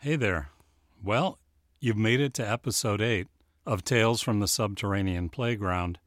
[0.00, 0.50] Hey there.
[1.02, 1.40] Well,
[1.80, 3.26] you've made it to episode 8
[3.66, 5.98] of Tales from the Subterranean Playground,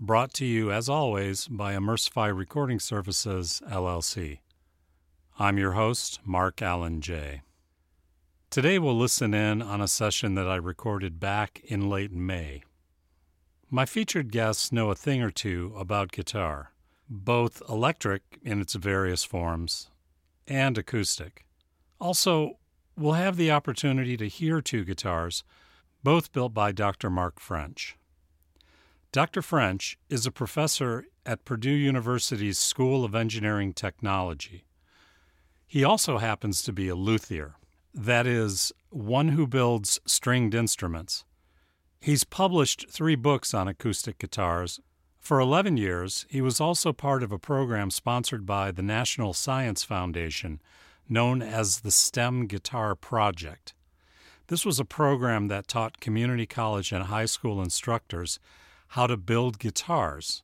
[0.00, 4.40] brought to you, as always, by Immersify Recording Services, LLC.
[5.38, 7.42] I'm your host, Mark Allen J.
[8.50, 12.64] Today we'll listen in on a session that I recorded back in late May.
[13.70, 16.72] My featured guests know a thing or two about guitar,
[17.08, 19.88] both electric in its various forms
[20.48, 21.44] and acoustic.
[22.00, 22.58] Also,
[22.96, 25.44] we'll have the opportunity to hear two guitars,
[26.02, 27.10] both built by Dr.
[27.10, 27.96] Mark French.
[29.12, 29.42] Dr.
[29.42, 34.64] French is a professor at Purdue University's School of Engineering Technology.
[35.66, 37.54] He also happens to be a luthier,
[37.94, 41.24] that is, one who builds stringed instruments.
[42.00, 44.80] He's published three books on acoustic guitars.
[45.20, 49.82] For 11 years, he was also part of a program sponsored by the National Science
[49.84, 50.60] Foundation
[51.08, 53.74] known as the STEM Guitar Project.
[54.48, 58.38] This was a program that taught community college and high school instructors
[58.88, 60.42] how to build guitars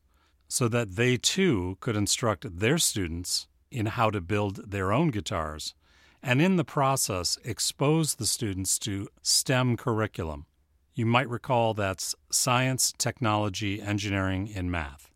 [0.48, 5.74] so that they too could instruct their students in how to build their own guitars,
[6.22, 10.46] and in the process expose the students to STEM curriculum.
[10.94, 15.10] You might recall that's science, technology, engineering, and math.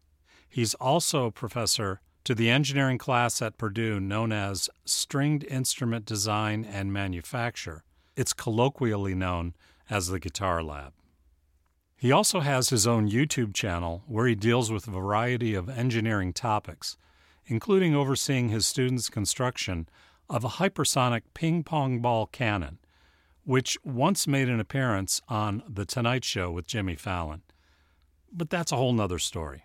[0.48, 6.64] He's also a professor to the engineering class at Purdue known as Stringed Instrument Design
[6.64, 7.84] and Manufacture.
[8.16, 9.54] It's colloquially known
[9.90, 10.94] as the Guitar Lab.
[11.96, 16.32] He also has his own YouTube channel where he deals with a variety of engineering
[16.32, 16.96] topics,
[17.46, 19.88] including overseeing his students' construction
[20.30, 22.78] of a hypersonic ping pong ball cannon,
[23.44, 27.42] which once made an appearance on The Tonight Show with Jimmy Fallon.
[28.32, 29.64] But that's a whole nother story.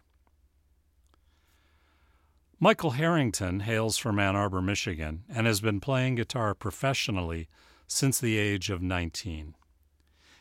[2.62, 7.48] Michael Harrington hails from Ann Arbor, Michigan, and has been playing guitar professionally
[7.88, 9.56] since the age of 19.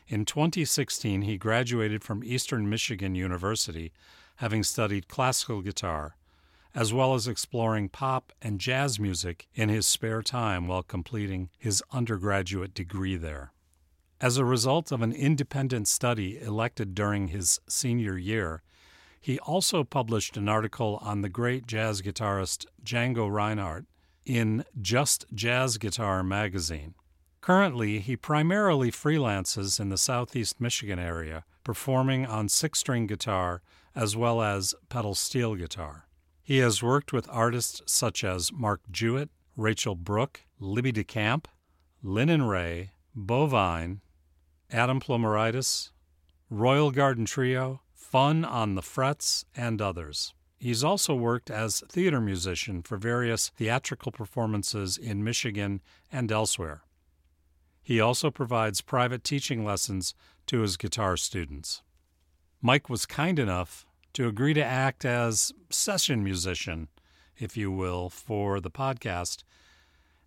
[0.09, 3.93] In 2016, he graduated from Eastern Michigan University,
[4.37, 6.17] having studied classical guitar,
[6.75, 11.81] as well as exploring pop and jazz music in his spare time while completing his
[11.93, 13.53] undergraduate degree there.
[14.19, 18.61] As a result of an independent study elected during his senior year,
[19.19, 23.85] he also published an article on the great jazz guitarist Django Reinhardt
[24.25, 26.93] in Just Jazz Guitar magazine.
[27.41, 33.61] Currently, he primarily freelances in the southeast Michigan area, performing on six string guitar
[33.95, 36.07] as well as pedal steel guitar.
[36.43, 41.45] He has worked with artists such as Mark Jewett, Rachel Brooke, Libby DeCamp,
[42.01, 44.01] Lynn Ray, Bovine,
[44.71, 45.91] Adam Plomoritis,
[46.49, 50.33] Royal Garden Trio, Fun on the Frets, and others.
[50.57, 55.81] He's also worked as theater musician for various theatrical performances in Michigan
[56.11, 56.81] and elsewhere.
[57.83, 60.15] He also provides private teaching lessons
[60.47, 61.83] to his guitar students.
[62.63, 66.87] Mike was kind enough to agree to act as session musician,
[67.37, 69.43] if you will, for the podcast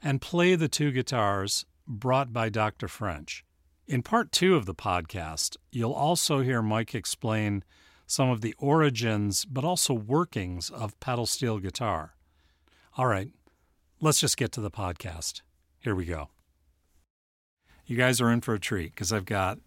[0.01, 2.87] and play the two guitars brought by Dr.
[2.87, 3.45] French.
[3.87, 7.65] In part two of the podcast, you'll also hear Mike explain
[8.07, 12.15] some of the origins but also workings of pedal steel guitar.
[12.97, 13.31] All right,
[14.01, 15.43] let's just get to the podcast.
[15.81, 16.29] Here we go.
[17.85, 19.59] You guys are in for a treat because I've got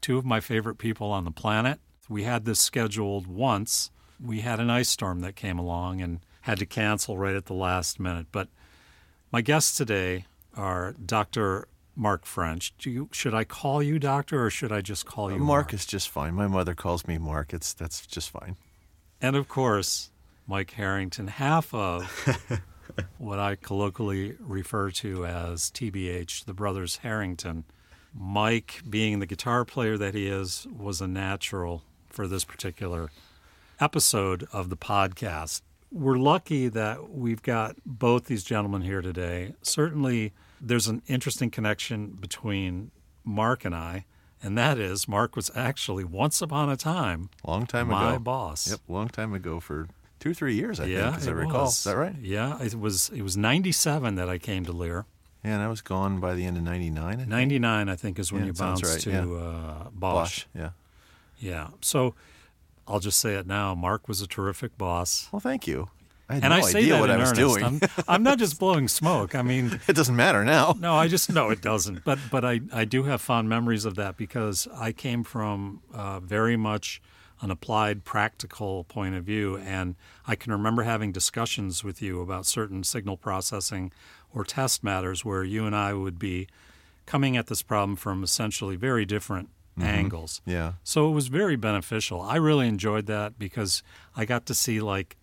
[0.00, 1.80] two of my favorite people on the planet.
[2.08, 3.90] We had this scheduled once.
[4.24, 7.54] We had an ice storm that came along and had to cancel right at the
[7.54, 8.28] last minute.
[8.30, 8.48] But
[9.32, 11.66] my guests today are Dr.
[11.96, 12.74] Mark French.
[12.78, 15.66] Do you, should I call you doctor or should I just call uh, you Mark?
[15.66, 15.74] Mark?
[15.74, 16.34] is just fine.
[16.34, 17.54] My mother calls me Mark.
[17.54, 18.56] It's that's just fine.
[19.20, 20.10] And of course,
[20.46, 22.04] Mike Harrington, half of
[23.18, 27.64] what I colloquially refer to as TBH, the brothers Harrington.
[28.14, 33.10] Mike, being the guitar player that he is, was a natural for this particular
[33.80, 35.62] episode of the podcast.
[35.92, 39.54] We're lucky that we've got both these gentlemen here today.
[39.62, 42.90] Certainly, there's an interesting connection between
[43.24, 44.04] Mark and I,
[44.42, 48.18] and that is Mark was actually once upon a time Long time my ago.
[48.20, 48.70] boss.
[48.70, 49.88] Yep, long time ago for
[50.20, 51.64] two, three years, I yeah, think, as I recall.
[51.64, 51.78] was.
[51.78, 52.14] Is that right?
[52.20, 53.10] Yeah, it was.
[53.10, 55.06] It was '97 that I came to Lear.
[55.44, 57.28] Yeah, and I was gone by the end of '99.
[57.28, 59.24] '99, I think, is when Yeah, you bounced right, to yeah.
[59.26, 60.44] uh, Bosch.
[60.54, 60.70] Yeah.
[61.38, 61.68] Yeah.
[61.80, 62.14] So
[62.88, 63.74] I'll just say it now.
[63.74, 65.28] Mark was a terrific boss.
[65.32, 65.88] Well, thank you.
[66.28, 67.58] I had and no I say idea that what in I was earnest.
[67.58, 67.64] doing.
[67.64, 69.34] I'm, I'm not just blowing smoke.
[69.34, 70.74] I mean, it doesn't matter now.
[70.78, 72.04] no, I just no, it doesn't.
[72.04, 76.20] But but I I do have fond memories of that because I came from uh,
[76.20, 77.00] very much
[77.42, 79.94] an applied practical point of view and
[80.26, 83.92] I can remember having discussions with you about certain signal processing
[84.34, 86.48] or test matters where you and I would be
[87.04, 90.40] coming at this problem from essentially very different angles.
[90.46, 90.72] Yeah.
[90.82, 92.22] So it was very beneficial.
[92.22, 93.82] I really enjoyed that because
[94.16, 95.16] I got to see like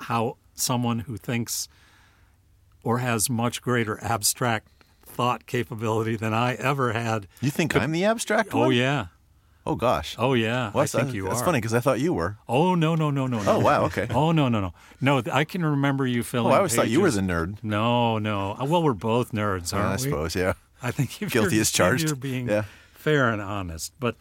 [0.00, 1.68] how someone who thinks
[2.82, 4.68] or has much greater abstract
[5.04, 7.26] thought capability than I ever had.
[7.40, 8.72] You think I'm the abstract Oh one?
[8.72, 9.06] yeah.
[9.68, 10.14] Oh gosh.
[10.18, 10.70] Oh yeah.
[10.72, 11.44] Well, I think that's, you that's are.
[11.44, 12.36] funny because I thought you were.
[12.48, 13.42] Oh no no no no.
[13.42, 13.52] no.
[13.52, 14.06] Oh, wow, okay.
[14.10, 15.22] Oh no no no no.
[15.32, 16.52] I can remember you Oh, filling.
[16.54, 17.56] I always thought you were the nerd.
[17.64, 18.52] No no.
[18.60, 19.92] Uh, Well, we're both nerds, aren't we?
[19.94, 20.52] I suppose, yeah.
[20.82, 22.06] I think if Guilty as charged.
[22.06, 22.64] You're being Yeah.
[22.94, 24.14] fair and honest, but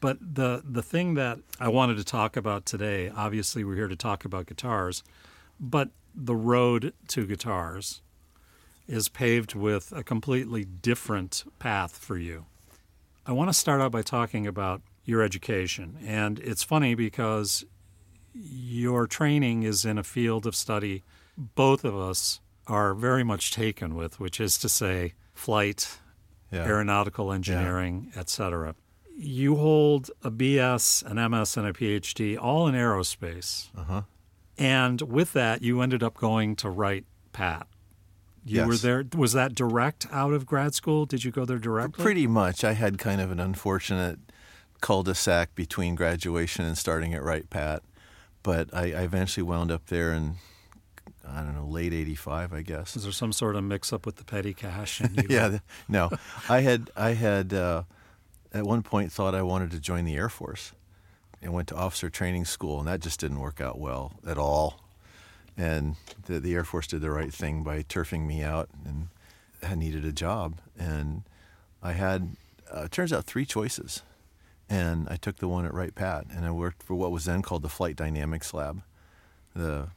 [0.00, 3.96] but the the thing that I wanted to talk about today, obviously, we're here to
[3.96, 5.02] talk about guitars,
[5.60, 8.02] but the road to guitars
[8.88, 12.46] is paved with a completely different path for you.
[13.26, 17.64] I want to start out by talking about your education, and it's funny because
[18.34, 21.02] your training is in a field of study
[21.54, 25.98] both of us are very much taken with, which is to say, flight,
[26.50, 26.64] Yeah.
[26.64, 28.74] aeronautical engineering, etc.
[29.16, 33.68] You hold a BS, an MS, and a PhD, all in aerospace.
[33.76, 34.02] Uh-huh.
[34.58, 37.66] And with that, you ended up going to Wright Pat.
[38.44, 39.04] You were there.
[39.16, 41.04] Was that direct out of grad school?
[41.04, 42.02] Did you go there directly?
[42.02, 42.62] Pretty much.
[42.62, 44.20] I had kind of an unfortunate
[44.80, 47.82] cul-de-sac between graduation and starting at Wright Pat,
[48.44, 50.36] but I, I eventually wound up there in
[51.28, 52.94] I don't know late '85, I guess.
[52.94, 55.00] Was there some sort of mix-up with the petty cash?
[55.00, 55.58] And you yeah,
[55.88, 56.10] no,
[56.48, 57.82] I had I had uh,
[58.56, 60.72] at one point thought I wanted to join the Air Force,
[61.42, 64.80] and went to officer training school, and that just didn't work out well at all.
[65.56, 69.08] And the, the Air Force did the right thing by turfing me out, and
[69.62, 71.22] I needed a job, and
[71.82, 72.36] I had
[72.74, 74.02] uh, it turns out three choices,
[74.68, 77.42] and I took the one at Wright Pat, and I worked for what was then
[77.42, 78.82] called the Flight Dynamics Lab.
[79.54, 79.88] The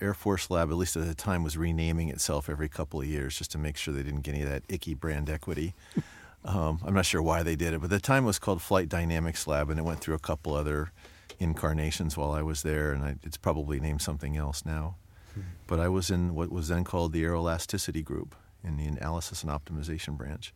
[0.00, 3.38] Air Force Lab, at least at the time, was renaming itself every couple of years
[3.38, 5.74] just to make sure they didn't get any of that icky brand equity.
[6.44, 9.46] um, I'm not sure why they did it, but the time was called Flight Dynamics
[9.46, 10.92] Lab, and it went through a couple other
[11.38, 14.96] incarnations while I was there, and I, it's probably named something else now.
[15.66, 19.52] But I was in what was then called the Aeroelasticity Group in the Analysis and
[19.52, 20.52] Optimization branch.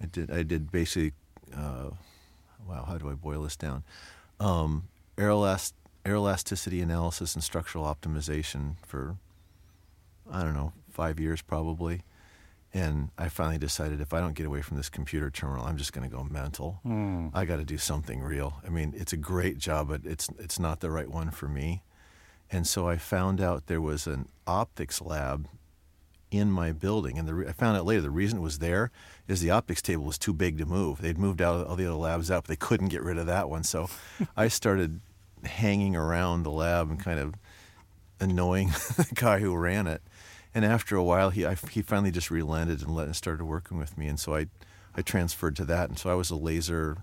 [0.00, 1.12] I did I did basically,
[1.56, 1.90] uh,
[2.66, 3.82] wow, how do I boil this down?
[4.38, 5.72] Um, aerolast,
[6.04, 9.16] aeroelasticity analysis and structural optimization for,
[10.30, 12.02] I don't know, five years probably.
[12.74, 15.94] And I finally decided if I don't get away from this computer terminal, I'm just
[15.94, 16.80] going to go mental.
[16.82, 17.28] Hmm.
[17.32, 18.60] I got to do something real.
[18.64, 21.82] I mean, it's a great job, but it's it's not the right one for me.
[22.50, 25.48] And so I found out there was an optics lab
[26.30, 28.90] in my building, and the re- I found out later the reason it was there
[29.26, 31.00] is the optics table was too big to move.
[31.00, 33.48] They'd moved out all the other labs out, but they couldn't get rid of that
[33.48, 33.62] one.
[33.64, 33.88] So
[34.36, 35.00] I started
[35.44, 37.34] hanging around the lab and kind of
[38.20, 40.02] annoying the guy who ran it.
[40.54, 43.78] And after a while, he I, he finally just relented and let and started working
[43.78, 44.06] with me.
[44.08, 44.46] And so I
[44.94, 46.96] I transferred to that, and so I was a laser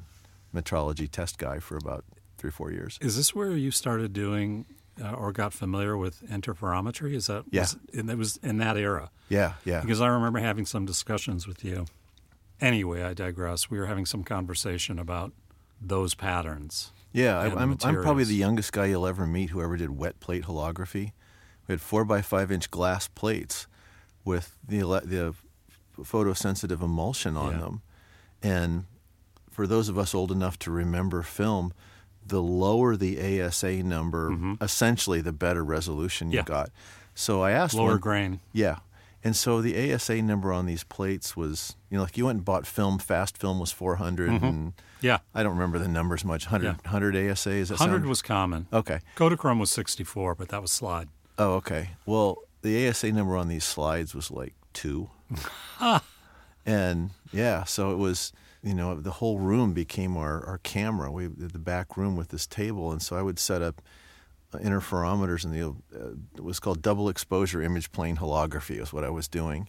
[0.53, 2.03] metrology test guy for about
[2.37, 2.97] three or four years.
[3.01, 4.65] Is this where you started doing
[5.01, 7.13] uh, or got familiar with interferometry?
[7.13, 7.61] Is that Yeah.
[7.61, 9.81] Was, and it was in that era Yeah, yeah.
[9.81, 11.85] because I remember having some discussions with you.
[12.61, 13.69] Anyway, I digress.
[13.69, 15.33] We were having some conversation about
[15.81, 16.91] those patterns.
[17.11, 20.19] Yeah, I, I'm, I'm probably the youngest guy you'll ever meet who ever did wet
[20.19, 21.11] plate holography.
[21.67, 23.67] We had four by five inch glass plates
[24.23, 25.33] with the the
[26.03, 27.59] photosensitive emulsion on Yeah.
[27.59, 27.81] them,
[28.43, 28.85] and
[29.49, 31.73] for those of us old enough to remember film,
[32.25, 36.51] the lower the ASA number, essentially the better resolution you Mm-hmm.
[36.51, 36.57] Yeah.
[36.63, 36.69] got.
[37.13, 38.39] So I asked Lower one- grain.
[38.51, 38.77] yeah.
[39.23, 42.45] And so the ASA number on these plates was, you know, like you went and
[42.45, 45.19] bought film, fast film was 400, and Yeah.
[45.33, 46.45] I don't remember the numbers much.
[46.45, 46.85] 100, Mm-hmm.
[46.85, 46.91] Yeah.
[46.91, 48.09] 100 ASA, is that 100 sound?
[48.09, 48.67] was common.
[48.71, 48.99] Okay.
[49.15, 51.07] Kodachrome was 64, but that was slide.
[51.37, 51.91] Oh, okay.
[52.05, 55.09] Well, the ASA number on these slides was like two.
[56.65, 58.31] and yeah, so it was,
[58.63, 61.11] you know, the whole room became our, our camera.
[61.11, 63.81] We the back room with this table, and so I would set up
[64.53, 69.03] uh, interferometers, and the uh, it was called double exposure image plane holography is what
[69.03, 69.67] I was doing,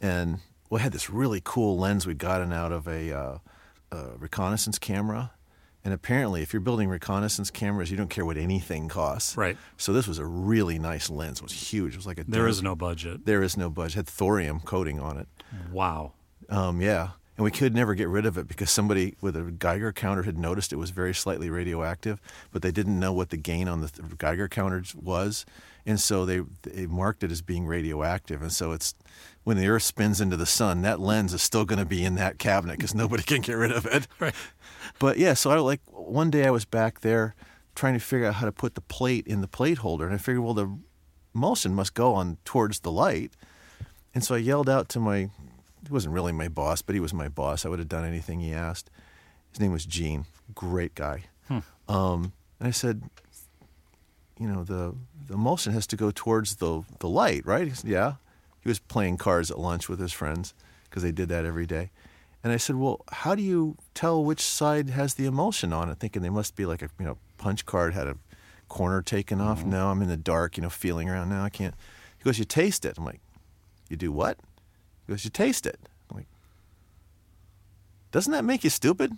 [0.00, 0.40] and
[0.70, 3.38] we had this really cool lens we'd gotten out of a, uh,
[3.90, 5.32] a reconnaissance camera.
[5.84, 9.36] And apparently, if you're building reconnaissance cameras, you don't care what anything costs.
[9.36, 9.56] Right.
[9.78, 11.38] So this was a really nice lens.
[11.38, 11.94] It was huge.
[11.94, 12.24] It was like a.
[12.24, 13.24] There is no budget.
[13.24, 13.94] There is no budget.
[13.94, 15.28] It had thorium coating on it.
[15.72, 16.12] Wow.
[16.50, 17.10] Um, yeah,
[17.40, 20.36] and we could never get rid of it because somebody with a Geiger counter had
[20.36, 22.20] noticed it was very slightly radioactive,
[22.52, 25.46] but they didn't know what the gain on the Geiger counter was,
[25.86, 28.42] and so they they marked it as being radioactive.
[28.42, 28.94] And so it's
[29.44, 32.16] when the Earth spins into the sun, that lens is still going to be in
[32.16, 34.06] that cabinet because nobody can get rid of it.
[34.18, 34.34] Right.
[34.98, 37.34] But yeah, so I like one day I was back there
[37.74, 40.18] trying to figure out how to put the plate in the plate holder, and I
[40.18, 40.78] figured, well, the
[41.34, 43.32] emulsion must go on towards the light,
[44.14, 45.30] and so I yelled out to my
[45.86, 47.64] he wasn't really my boss, but he was my boss.
[47.64, 48.90] I would have done anything he asked.
[49.50, 51.24] His name was Gene, great guy.
[51.88, 53.02] Um, and I said,
[54.38, 54.94] you know, the
[55.26, 57.66] the emulsion has to go towards the the light, right?
[57.66, 58.14] He said, yeah.
[58.62, 60.52] He was playing cards at lunch with his friends
[60.84, 61.90] because they did that every day.
[62.42, 65.98] And I said, well, how do you tell which side has the emulsion on it?
[65.98, 68.16] Thinking they must be like a you know punch card had a
[68.68, 69.60] corner taken off.
[69.60, 69.70] Mm-hmm.
[69.70, 71.28] No, I'm in the dark, you know, feeling around.
[71.28, 71.74] Now I can't.
[72.16, 72.96] He goes, you taste it.
[72.96, 73.20] I'm like,
[73.88, 74.38] you do what?
[75.06, 75.78] He goes, you taste it.
[76.10, 76.26] I'm like,
[78.12, 79.12] doesn't that make you stupid?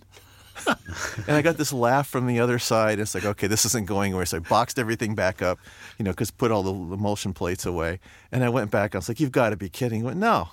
[0.67, 2.99] and I got this laugh from the other side.
[2.99, 4.27] It's like, okay, this isn't going anywhere.
[4.27, 5.59] So I boxed everything back up,
[5.99, 8.01] you know, because put all the emulsion plates away.
[8.31, 8.95] And I went back.
[8.95, 10.01] I was like, you've got to be kidding.
[10.01, 10.49] He went, no.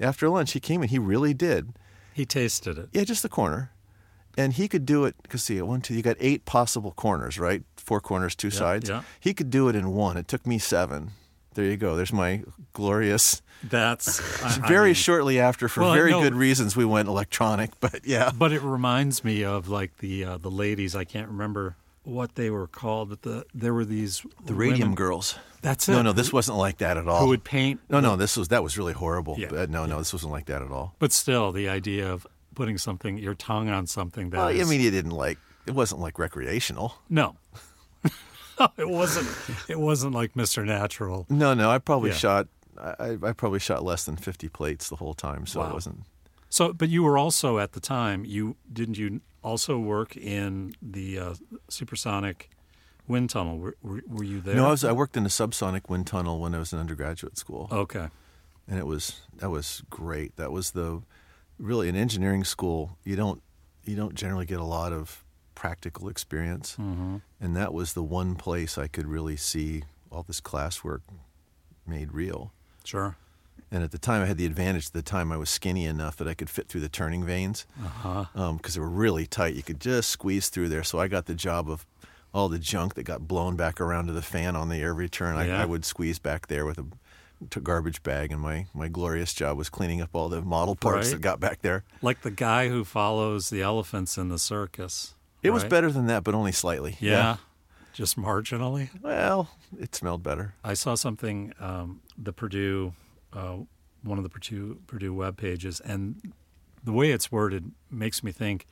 [0.00, 1.72] After lunch, he came and he really did.
[2.14, 2.88] He tasted it.
[2.92, 3.70] Yeah, just the corner.
[4.36, 7.62] And he could do it, because see, one, two, you got eight possible corners, right?
[7.76, 8.88] Four corners, two sides.
[8.88, 9.02] yeah.
[9.20, 10.16] He could do it in one.
[10.16, 11.10] It took me seven.
[11.54, 11.94] There you go.
[11.94, 12.42] There's my
[12.72, 13.40] glorious.
[13.62, 17.08] That's I- I very mean- shortly after, for Well, very know- good reasons, we went
[17.08, 17.70] electronic.
[17.80, 18.32] But yeah.
[18.36, 20.96] But it reminds me of like the uh, the ladies.
[20.96, 24.94] I can't remember what they were called, but the there were these The Radium women-
[24.94, 25.36] Girls.
[25.62, 25.92] That's it.
[25.92, 27.20] No, no, this wasn't like that at all.
[27.22, 27.80] who would paint.
[27.88, 29.36] No, no, this was that was really horrible.
[29.38, 29.48] Yeah.
[29.50, 30.94] But no, no, this wasn't like that at all.
[30.98, 34.80] But still, the idea of putting something your tongue on something that Well, I mean,
[34.80, 36.96] you didn't like it wasn't like recreational.
[37.08, 37.36] no.
[38.76, 39.26] it wasn't.
[39.68, 40.64] It wasn't like Mr.
[40.64, 41.26] Natural.
[41.28, 42.16] No, no, I probably Yeah.
[42.16, 42.48] shot.
[42.78, 45.70] I, I probably shot less than fifty plates the whole time, so Wow.
[45.70, 46.00] it wasn't.
[46.54, 48.24] So, but you were also at the time.
[48.24, 51.34] You didn't you also work in the uh,
[51.68, 52.48] supersonic
[53.08, 53.58] wind tunnel?
[53.58, 54.54] Were, were, were you there?
[54.54, 54.84] No, I was.
[54.84, 58.06] I worked in a subsonic wind tunnel when I was in undergraduate school, Okay.
[58.68, 60.36] and it was that was great.
[60.36, 61.02] That was the
[61.58, 62.98] really in engineering school.
[63.02, 63.42] You don't
[63.82, 65.24] you don't generally get a lot of
[65.56, 70.40] practical experience, hmm and that was the one place I could really see all this
[70.40, 71.00] classwork
[71.84, 72.52] made real.
[72.84, 73.16] Sure.
[73.74, 74.86] And at the time, I had the advantage.
[74.86, 77.66] At the time, I was skinny enough that I could fit through the turning vanes
[77.84, 77.88] Uh
[78.36, 78.52] huh.
[78.52, 79.54] because they were really tight.
[79.56, 80.84] You could just squeeze through there.
[80.84, 81.84] So I got the job of
[82.32, 85.36] all the junk that got blown back around to the fan on the air return.
[85.36, 85.62] I, Yeah.
[85.62, 89.68] I would squeeze back there with a garbage bag, and my, my glorious job was
[89.68, 91.14] cleaning up all the model parts Right.
[91.14, 91.82] that got back there.
[92.00, 95.14] Like the guy who follows the elephants in the circus.
[95.42, 96.96] It was better than that, but only slightly.
[97.00, 97.36] Yeah.
[97.92, 98.88] Just marginally.
[99.02, 100.54] Well, it smelled better.
[100.64, 102.94] I saw something, um, the Purdue,
[103.34, 103.56] uh,
[104.02, 106.32] one of the Purdue, Purdue web pages, and
[106.82, 108.66] the way it's worded makes me think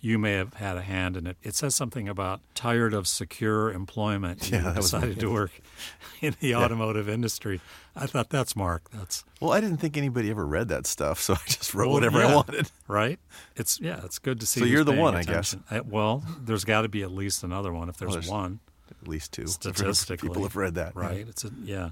[0.00, 1.38] you may have had a hand in it.
[1.42, 4.50] It says something about tired of secure employment.
[4.50, 5.50] You Yeah, decided to work
[6.20, 7.62] in the automotive industry.
[7.96, 8.90] I thought that's Mark.
[8.90, 11.94] That's Well, I didn't think anybody ever read that stuff, so I just wrote Well,
[11.94, 12.26] whatever yeah.
[12.28, 12.70] I wanted.
[12.88, 13.18] right.
[13.56, 14.00] It's yeah.
[14.04, 14.60] It's good to see.
[14.60, 15.56] So you're the one, I guess.
[15.70, 17.88] I- well, there's got to be at least another one.
[17.88, 18.60] If there's, there's- one,
[19.00, 19.46] At least two.
[19.46, 20.92] Statistically, people have read that.
[20.94, 21.00] yeah.
[21.02, 21.26] right?
[21.26, 21.90] It's a yeah.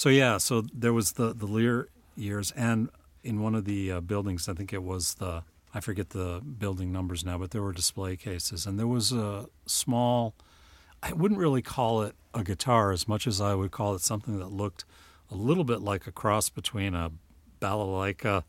[0.00, 2.88] So yeah, so there was the the Lear years, and
[3.22, 5.42] in one of the uh, buildings, I think it was the
[5.74, 9.50] I forget the building numbers now, but there were display cases, and there was a
[9.66, 10.34] small.
[11.02, 14.38] I wouldn't really call it a guitar as much as I would call it something
[14.38, 14.86] that looked
[15.30, 17.12] a little bit like a cross between a
[17.60, 18.44] balalaika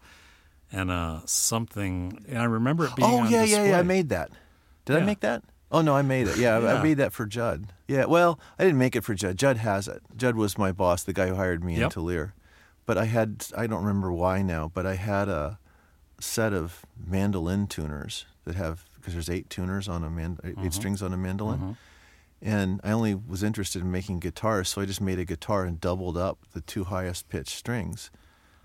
[0.72, 2.24] and a something.
[2.30, 3.80] And I remember it being Oh yeah, yeah, yeah.
[3.80, 4.32] I made that.
[4.86, 5.44] Did I make that?
[5.72, 6.38] Oh no, I made it.
[6.38, 6.74] Yeah, I- Yeah.
[6.76, 7.72] I made that for Judd.
[7.88, 8.06] Yeah.
[8.06, 9.38] Well, I didn't make it for Judd.
[9.38, 10.02] Judd has it.
[10.18, 11.84] Judd was my boss, the guy who hired me Yep.
[11.84, 12.34] into Lear.
[12.86, 15.60] But I had I don't remember why now, but I had a
[16.20, 20.74] set of mandolin tuners that have because there's eight tuners on a man, 8 Mhm.
[20.74, 21.60] strings on a mandolin.
[21.60, 21.76] Mhm.
[22.44, 25.80] And I only was interested in making guitars, so I just made a guitar and
[25.80, 28.10] doubled up the two highest pitched strings.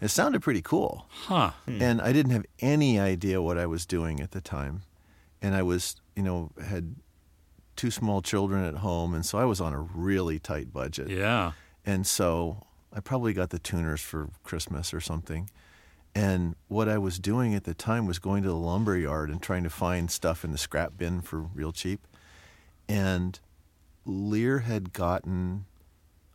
[0.00, 1.06] It sounded pretty cool.
[1.10, 1.52] Huh.
[1.66, 4.82] And I didn't have any idea what I was doing at the time.
[5.40, 6.96] And I was, you know, had
[7.76, 11.08] two small children at home, and so I was on a really tight budget.
[11.08, 11.52] Yeah.
[11.84, 15.50] And so I probably got the tuners for Christmas or something.
[16.14, 19.40] And what I was doing at the time was going to the lumber yard and
[19.42, 22.06] trying to find stuff in the scrap bin for real cheap.
[22.88, 23.38] And
[24.06, 25.66] Lear had gotten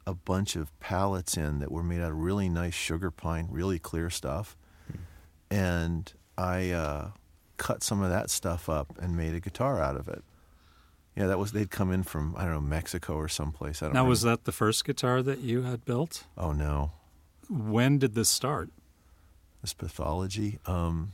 [0.05, 3.79] a bunch of pallets in that were made out of really nice sugar pine, really
[3.79, 4.55] clear stuff.
[5.49, 7.09] And I uh,
[7.67, 10.23] cut some of that stuff up and made a guitar out of it.
[11.15, 13.81] Yeah, that was they'd come in from I don't know Mexico or someplace.
[13.81, 14.09] I don't Now, remember.
[14.09, 16.23] was that the first guitar that you had built?
[16.37, 16.91] Oh no,
[17.49, 18.69] When did this start?
[19.61, 20.57] this pathology.
[20.65, 21.11] Um,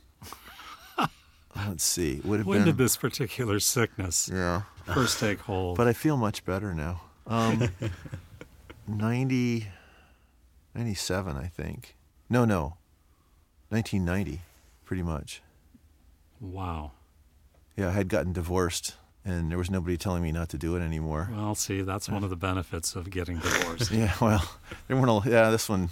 [1.56, 2.20] let's see.
[2.24, 2.66] Would have When been.
[2.68, 5.76] did this particular sickness Yeah, first take hold?
[5.76, 7.02] but I feel much better now.
[7.26, 7.68] Um,
[8.86, 9.66] 90,
[10.74, 11.96] 97, I think.
[12.30, 12.76] No, no,
[13.70, 14.40] 1990,
[14.84, 15.42] pretty much.
[16.40, 16.92] Wow.
[17.76, 20.80] Yeah, I had gotten divorced, and there was nobody telling me not to do it
[20.80, 21.30] anymore.
[21.32, 23.90] Well, see, that's one of the benefits of getting divorced.
[23.92, 24.44] Yeah, well,
[24.88, 25.26] there weren't.
[25.26, 25.90] A, yeah, this one.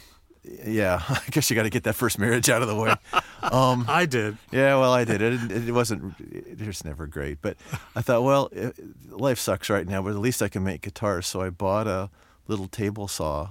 [0.66, 2.94] yeah, I guess you got to get that first marriage out of the way.
[3.42, 4.38] Um, I did.
[4.50, 5.22] yeah, well, I did.
[5.22, 6.14] It, it wasn't.
[6.18, 7.56] It was never great, but
[7.94, 8.74] I thought, well, it,
[9.08, 11.26] life sucks right now, but at least I can make guitars.
[11.28, 12.10] So I bought a
[12.48, 13.50] little table saw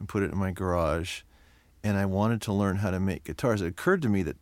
[0.00, 1.20] and put it in my garage,
[1.84, 3.60] and I wanted to learn how to make guitars.
[3.62, 4.36] It occurred to me that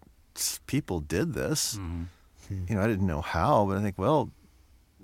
[0.66, 1.74] people did this.
[1.74, 2.02] Mm-hmm.
[2.48, 2.64] Hmm.
[2.68, 4.30] You know, I didn't know how, but I think, well,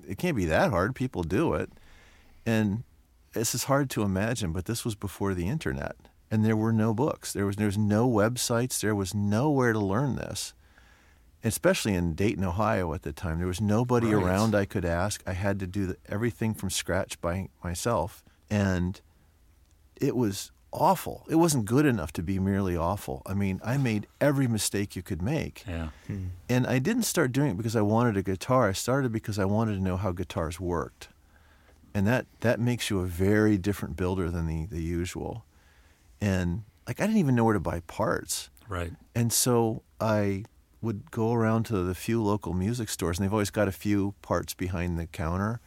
[0.09, 0.95] it can't be that hard.
[0.95, 1.71] People do it,
[2.45, 2.83] and
[3.33, 5.97] this is hard to imagine, but this was before the internet,
[6.31, 7.33] and there were no books.
[7.33, 8.81] There was there was no websites.
[8.81, 10.53] There was nowhere to learn this,
[11.45, 13.39] especially in Dayton, Ohio at the time.
[13.39, 14.23] There was nobody Right.
[14.25, 15.23] around I could ask.
[15.27, 19.01] I had to do the, everything from scratch by myself, and
[20.01, 21.27] it was awful.
[21.29, 23.23] It wasn't good enough to be merely awful.
[23.27, 25.65] I mean, I made every mistake you could make.
[25.67, 25.89] Yeah.
[26.07, 26.27] Hmm.
[26.49, 28.69] And I didn't start doing it because I wanted a guitar.
[28.69, 31.09] I started because I wanted to know how guitars worked.
[31.95, 35.45] And that, that makes you a very different builder than the, the usual.
[36.21, 38.51] And like I didn't even know where to buy parts.
[38.69, 38.93] Right.
[39.15, 40.45] And so I
[40.83, 44.15] would go around to the few local music stores, and they've always got a few
[44.23, 45.61] parts behind the counter.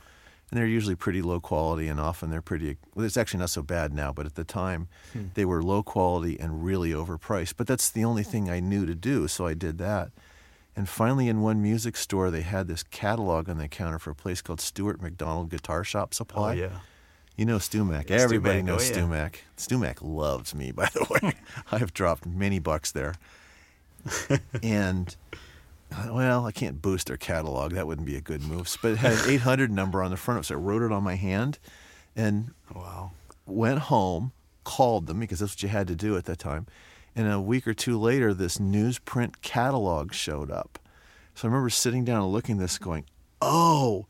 [0.53, 2.77] And they're usually pretty low quality, and often they're pretty.
[2.93, 5.29] Well, it's actually not so bad now, but at the time, hmm.
[5.33, 7.55] they were low quality and really overpriced.
[7.57, 10.11] But that's the only thing I knew to do, so I did that.
[10.75, 14.15] And finally, in one music store, they had this catalog on the counter for a
[14.15, 16.51] place called Stewart-MacDonald Guitar Shop Supply.
[16.51, 16.67] Oh Supply.
[16.67, 16.79] yeah.
[17.35, 18.11] You know StewMac.
[18.11, 18.65] Yeah, Everybody Mac.
[18.65, 19.05] knows Oh, Stu yeah.
[19.07, 19.43] Mac.
[19.57, 21.33] StewMac loves me, by the way.
[21.71, 23.15] I have dropped many bucks there.
[24.61, 25.15] and,
[26.11, 27.73] well, I can't boost their catalog.
[27.73, 28.75] That wouldn't be a good move.
[28.81, 30.91] But it had an 800 number on the front of it, so I wrote it
[30.91, 31.59] on my hand
[32.15, 33.11] and Wow.
[33.45, 34.31] went home,
[34.63, 36.67] called them because that's what you had to do at that time.
[37.15, 40.79] And a week or two later, this newsprint catalog showed up.
[41.35, 43.05] So I remember sitting down and looking at this, going,
[43.41, 44.07] "Oh,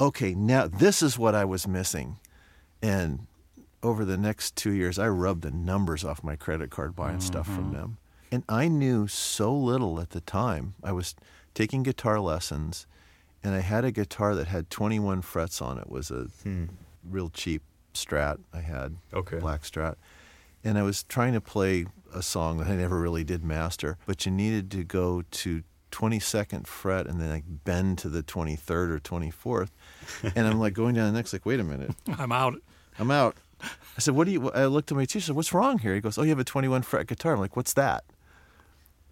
[0.00, 2.18] okay, now this is what I was missing."
[2.82, 3.26] And
[3.82, 7.26] over the next two years, I rubbed the numbers off my credit card buying mm-hmm.
[7.26, 7.98] stuff from them.
[8.32, 10.74] And I knew so little at the time.
[10.82, 11.14] I was
[11.52, 12.86] taking guitar lessons,
[13.44, 15.82] and I had a guitar that had 21 frets on it.
[15.82, 16.64] It was a hmm.
[17.08, 19.38] real cheap Strat I had, Okay.
[19.38, 19.96] black Strat.
[20.64, 24.24] And I was trying to play a song that I never really did master, but
[24.24, 28.98] you needed to go to 22nd fret and then like bend to the 23rd or
[28.98, 29.68] 24th.
[30.34, 32.54] and I'm like going down the next, like, wait a minute, I'm out.
[32.98, 33.36] I'm out.
[33.62, 35.94] I said, what do you, I looked at my teacher, I said, what's wrong here?
[35.94, 37.34] He goes, oh, you have a 21 fret guitar.
[37.34, 38.04] I'm like, what's that?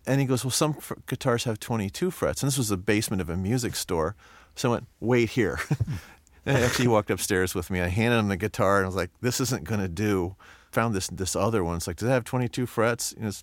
[0.07, 2.43] And he goes, well, some fr- guitars have 22 frets.
[2.43, 4.17] And this was the basement of a music store.
[4.57, 5.61] So I went, wait here.
[6.47, 7.81] and actually, he walked upstairs with me.
[7.81, 10.37] I handed him the guitar and I was like, this isn't going to do.
[10.73, 11.77] Found this this other one.
[11.77, 13.13] It's like, does it have 22 frets?
[13.17, 13.43] You know, it's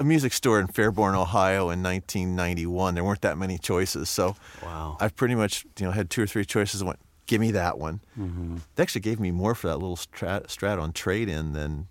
[0.00, 2.94] a music store in Fairborn, Ohio in 1991.
[2.94, 4.08] There weren't that many choices.
[4.10, 4.96] So Wow.
[5.00, 7.78] I've pretty much you know had two or three choices and went, give me that
[7.78, 8.00] one.
[8.18, 8.56] Mm-hmm.
[8.74, 11.88] They actually gave me more for that little strat, strat on trade in than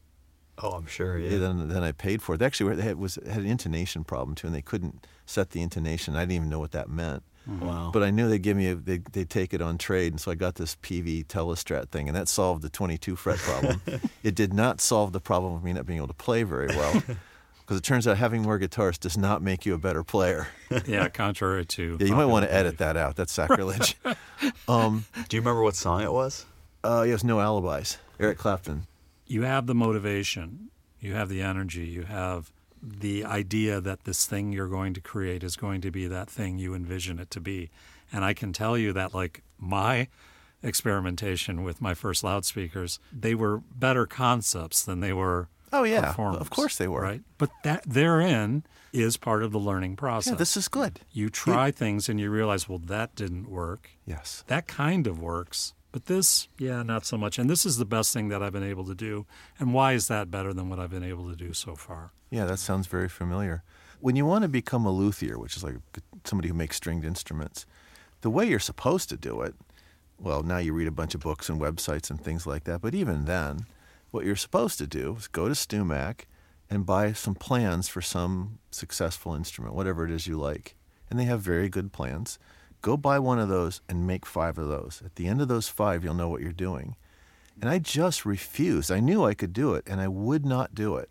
[0.62, 1.18] oh, I'm sure.
[1.18, 1.38] Yeah.
[1.38, 2.38] than, than I paid for it.
[2.40, 5.52] They actually were, they had, was had an intonation problem too, and they couldn't set
[5.52, 6.16] the intonation.
[6.16, 7.24] I didn't even know what that meant.
[7.48, 7.92] Wow.
[7.94, 10.32] But I knew they'd give me a, they they'd take it on trade, and so
[10.32, 13.82] I got this PV Telestrat thing, and that solved the 22 fret problem.
[14.24, 16.94] it did not solve the problem of me not being able to play very well,
[17.62, 20.48] because it turns out having more guitars does not make you a better player.
[20.88, 21.98] Yeah, contrary to.
[22.00, 23.16] Yeah, you might want to popular edit that out.
[23.16, 23.96] That's sacrilege.
[24.68, 26.46] um, Do you remember what song it was?
[26.84, 28.00] uh, yes, no alibis.
[28.20, 28.88] Eric Clapton.
[29.28, 34.52] You have the motivation, you have the energy, you have the idea that this thing
[34.52, 37.70] you're going to create is going to be that thing you envision it to be.
[38.12, 40.08] And I can tell you that, like, my
[40.62, 45.48] experimentation with my first loudspeakers, they were better concepts than they were.
[45.74, 47.02] Oh yeah, of course they were.
[47.02, 47.22] Right.
[47.38, 50.32] But that therein is part of the learning process.
[50.32, 51.02] Yeah, this is good.
[51.12, 53.90] you try things and you realize, well, that didn't work.
[54.06, 54.44] Yes.
[54.48, 55.74] That kind of works.
[55.96, 57.40] But this, yeah, not so much.
[57.40, 59.26] And this is the best thing that I've been able to do.
[59.58, 62.12] And why is that better than what I've been able to do so far?
[62.30, 63.64] Yeah, that sounds very familiar.
[64.02, 65.76] When you want to become a luthier, which is like
[66.26, 67.66] somebody who makes stringed instruments,
[68.20, 69.56] the way you're supposed to do it,
[70.20, 72.94] well, now you read a bunch of books and websites and things like that, but
[72.94, 73.66] even then,
[74.12, 76.26] what you're supposed to do is go to StewMac
[76.70, 80.76] and buy some plans for some successful instrument, whatever it is you like.
[81.10, 82.38] And they have very good plans.
[82.86, 85.02] Go buy one of those and make five of those.
[85.04, 86.96] At the end of those five, you'll know what you're doing.
[87.60, 88.92] And I just refused.
[88.92, 91.10] I knew I could do it, and I would not do it.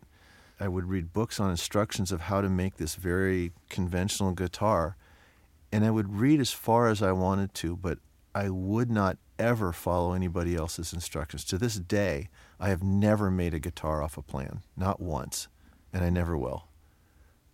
[0.60, 4.96] I would read books on instructions of how to make this very conventional guitar,
[5.72, 7.98] and I would read as far as I wanted to, but
[8.36, 11.44] I would not ever follow anybody else's instructions.
[11.46, 12.28] To this day,
[12.60, 15.48] I have never made a guitar off a plan, not once,
[15.92, 16.68] and I never will.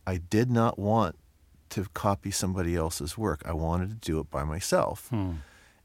[0.07, 1.17] I did not want
[1.71, 3.43] to copy somebody else's work.
[3.45, 5.09] I wanted to do it by myself.
[5.09, 5.33] Hmm.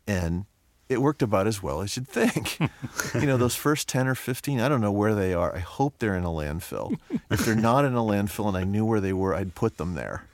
[0.07, 0.45] And
[0.87, 2.59] it worked about as well as you'd think.
[3.15, 5.55] you know, those first 10 or 15, I don't know where they are.
[5.55, 6.97] I hope they're in a landfill.
[7.31, 9.95] if they're not in a landfill and I knew where they were, I'd put them
[9.95, 10.27] there.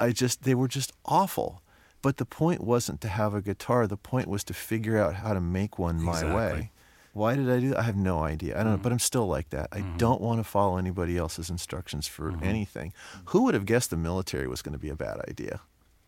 [0.00, 1.62] I just, they were just awful.
[2.02, 3.86] But the point wasn't to have a guitar.
[3.86, 6.34] The point was to figure out how to make one my Exactly.
[6.36, 6.70] way.
[7.16, 7.78] Why did I do that?
[7.78, 8.60] I have no idea.
[8.60, 9.02] I don't know, but I'm mm.
[9.12, 9.68] still like that.
[9.72, 9.96] I mm-hmm.
[9.96, 12.44] don't want to follow anybody else's instructions for mm-hmm.
[12.44, 12.92] anything.
[13.26, 15.60] Who would have guessed the military was going to be a bad idea?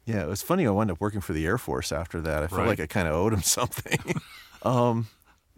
[0.05, 0.67] Yeah, it was funny.
[0.67, 2.43] I wound up working for the Air Force after that.
[2.43, 2.69] I felt Right.
[2.69, 4.21] like I kind of owed him something.
[4.63, 5.09] um,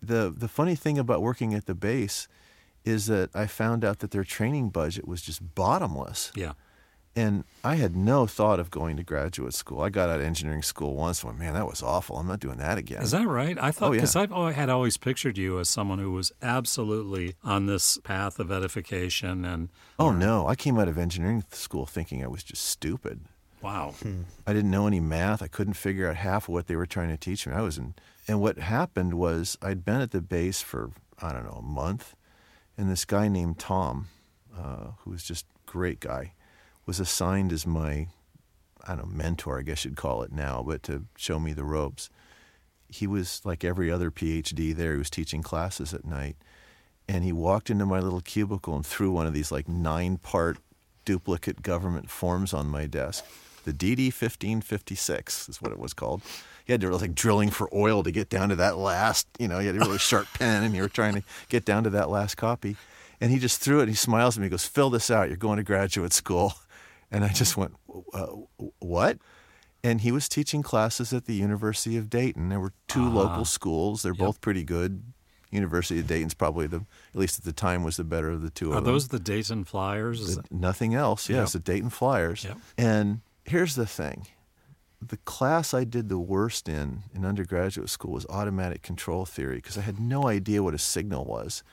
[0.00, 2.28] the the funny thing about working at the base
[2.84, 6.30] is that I found out that their training budget was just bottomless.
[6.36, 6.52] Yeah.
[7.16, 9.80] And I had no thought of going to graduate school.
[9.80, 12.16] I got out of engineering school once and went, man, that was awful.
[12.18, 13.02] I'm not doing that again.
[13.02, 13.58] Is that right?
[13.60, 13.98] I thought Oh, yeah.
[14.02, 18.52] because I've had always pictured you as someone who was absolutely on this path of
[18.52, 20.46] edification and oh, no.
[20.46, 23.22] I came out of engineering school thinking I was just stupid.
[23.60, 23.94] wow.
[24.46, 25.42] I didn't know any math.
[25.42, 27.52] I couldn't figure out half of what they were trying to teach me.
[27.54, 27.94] I was in,
[28.28, 32.14] and what happened was I'd been at the base for I don't know a month,
[32.78, 34.06] and this guy named Tom,
[34.56, 36.32] uh, who was just a great guy,
[36.90, 38.08] was assigned as my
[38.84, 41.62] I don't know mentor, I guess you'd call it now, but to show me the
[41.62, 42.10] ropes.
[42.88, 44.94] He was like every other PhD there.
[44.94, 46.34] He was teaching classes at night,
[47.06, 50.58] and he walked into my little cubicle and threw one of these like nine part
[51.04, 53.24] duplicate government forms on my desk.
[53.64, 56.22] The DD 1556 is what it was called.
[56.64, 59.60] He had to like drilling for oil to get down to that last, you know,
[59.60, 62.10] he had a really sharp pen and you were trying to get down to that
[62.10, 62.76] last copy.
[63.20, 64.46] And he just threw it and he smiles at me.
[64.46, 65.28] He goes, fill this out.
[65.28, 66.54] You're going to graduate school.
[67.10, 67.74] And I just went,
[68.14, 68.26] uh,
[68.78, 69.18] what?
[69.82, 72.48] And he was teaching classes at the University of Dayton.
[72.50, 74.02] There were 2 local schools.
[74.02, 75.02] They're both pretty good.
[75.50, 76.76] University of Dayton's probably the,
[77.12, 78.92] at least at the time, was the better of the two Are of them.
[78.92, 80.36] those the Dayton Flyers?
[80.36, 81.28] The- nothing else.
[81.28, 81.64] Yes, Yep.
[81.64, 82.44] the Dayton Flyers.
[82.44, 82.58] Yep.
[82.78, 84.28] And here's the thing:
[85.02, 89.76] the class I did the worst in in undergraduate school was automatic control theory because
[89.76, 91.64] I had no idea what a signal was,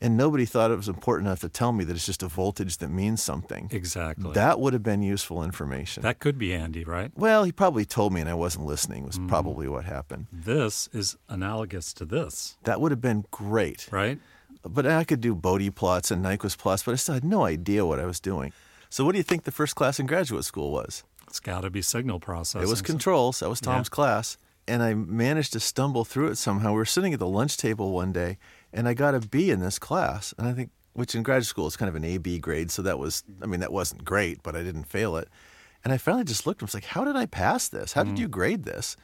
[0.00, 2.76] and nobody thought it was important enough to tell me that it's just a voltage
[2.78, 3.68] that means something.
[3.72, 4.32] exactly.
[4.32, 6.02] That would have been useful information.
[6.04, 7.10] that could be Andy, right?
[7.16, 9.04] well, he probably told me and I wasn't listening.
[9.04, 9.28] Was Mm-hmm.
[9.28, 10.26] probably what happened.
[10.32, 13.88] This is analogous to this, That would have been great.
[13.90, 14.18] right?
[14.62, 17.86] But I could do Bode plots and Nyquist plots, but I still had no idea
[17.86, 18.52] what I was doing.
[18.90, 21.04] So, what do you think the first class in graduate school was?
[21.26, 22.66] It's got to be signal processing.
[22.66, 23.40] It was controls.
[23.40, 24.36] That was Tom's class.
[24.66, 26.70] And I managed to stumble through it somehow.
[26.72, 28.36] We were sitting at the lunch table one day,
[28.72, 30.34] and I got a B in this class.
[30.38, 32.70] And I think, which in graduate school is kind of an A B grade.
[32.70, 35.28] So that was, I mean, that wasn't great, but I didn't fail it.
[35.84, 37.92] And I finally just looked and was like, how did I pass this?
[37.92, 38.18] How did mm.
[38.18, 38.96] you grade this?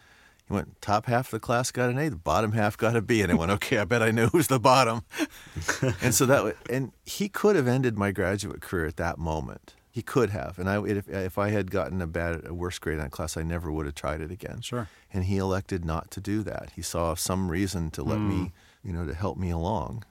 [0.47, 3.01] He went, top half of the class got an A, the bottom half got a
[3.01, 3.23] B.
[3.23, 5.03] And I went, okay, I bet I know who's the bottom.
[6.03, 9.75] and so that, and he could have ended my graduate career at that moment.
[9.91, 12.99] He could have, and I if, if I had gotten a bad, a worse grade
[12.99, 14.61] on class, I never would have tried it again.
[14.61, 14.89] Sure.
[15.13, 16.73] And he elected not to do that.
[16.75, 18.53] He saw some reason to let me, mm.
[18.85, 20.05] You know, to help me along.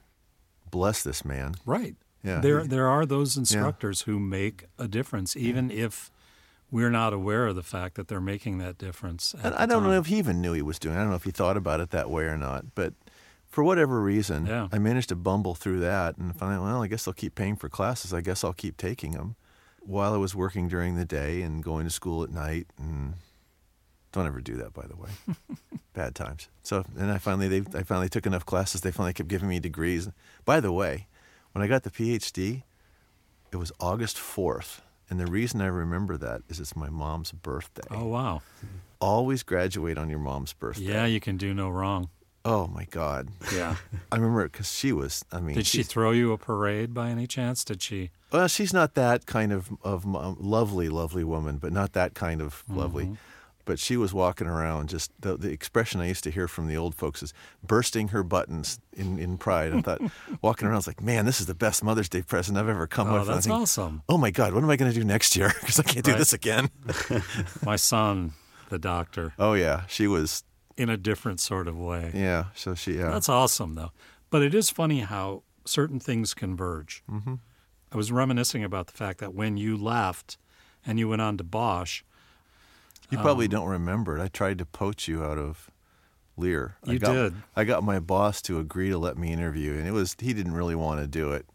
[0.71, 1.55] Bless this man.
[1.65, 1.95] Right.
[2.23, 2.39] Yeah.
[2.39, 6.09] There, there are those instructors who make a difference, even if
[6.71, 9.35] we're not aware of the fact that they're making that difference.
[9.35, 10.95] at And I don't know if he even knew he was doing.
[10.95, 10.99] it.
[10.99, 12.73] I don't know if he thought about it that way or not.
[12.73, 12.93] But
[13.47, 14.69] for whatever reason, Yeah.
[14.71, 17.69] I managed to bumble through that, and finally, well, I guess they'll keep paying for
[17.69, 18.11] classes.
[18.13, 19.35] I guess I'll keep taking them
[19.81, 22.67] while I was working during the day and going to school at night.
[22.79, 23.15] And
[24.13, 25.09] don't ever do that, by the way.
[25.93, 26.47] Bad times.
[26.63, 28.81] So then I finally they I finally took enough classes.
[28.81, 30.07] They finally kept giving me degrees.
[30.45, 31.07] By the way,
[31.51, 32.63] when I got the PhD,
[33.51, 34.81] it was August fourth.
[35.09, 38.41] And the reason I remember that is it's my mom's birthday Oh wow.
[38.99, 40.83] always graduate on your mom's birthday.
[40.85, 42.09] Yeah, you can do no wrong.
[42.45, 43.29] Oh my God.
[43.53, 43.75] Yeah.
[44.11, 45.23] I remember it because she was.
[45.31, 47.63] I mean, Did she throw you a parade by any chance?
[47.63, 48.09] Did she?
[48.31, 52.41] Well, she's not that kind of of um, lovely, lovely woman, but not that kind
[52.41, 53.15] of lovely.
[53.65, 54.89] But she was walking around.
[54.89, 57.33] Just the, the expression I used to hear from the old folks is
[57.65, 59.73] bursting her buttons in, in pride.
[59.73, 60.01] I thought
[60.41, 62.87] walking around, I was like, man, this is the best Mother's Day present I've ever
[62.87, 63.27] come Oh, with.
[63.27, 64.03] That's think, awesome.
[64.09, 65.53] Oh my God, what am I going to do next year?
[65.61, 66.17] Because I can't do Right.
[66.17, 66.69] this again.
[67.65, 68.33] My son,
[68.69, 70.43] the doctor, Oh yeah, she was.
[70.77, 72.11] in a different sort of way.
[72.13, 72.93] Yeah, so she.
[72.97, 73.11] Yeah.
[73.11, 73.91] That's awesome, though.
[74.29, 77.03] But it is funny how certain things converge.
[77.09, 77.35] Mm-hmm.
[77.91, 80.37] I was reminiscing about the fact that when you left
[80.85, 82.01] and you went on to Bosch,
[83.13, 84.21] You probably um, don't remember it.
[84.21, 85.69] I tried to poach you out of
[86.37, 86.75] Lear.
[86.87, 87.33] I You got, did.
[87.55, 90.53] I got my boss to agree to let me interview, and it was he didn't
[90.53, 91.45] really want to do it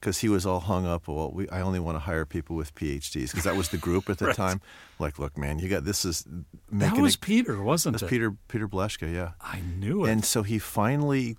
[0.00, 1.08] because he was all hung up.
[1.08, 4.08] Well, we, I only want to hire people with PhDs because that was the group
[4.10, 4.36] at the Right.
[4.36, 4.60] time.
[4.98, 8.08] Like, look, man, you got this is that making was it, Peter, wasn't it?
[8.08, 9.32] Peter Peter Bleshka, yeah.
[9.40, 10.10] I knew it.
[10.10, 11.36] And so he finally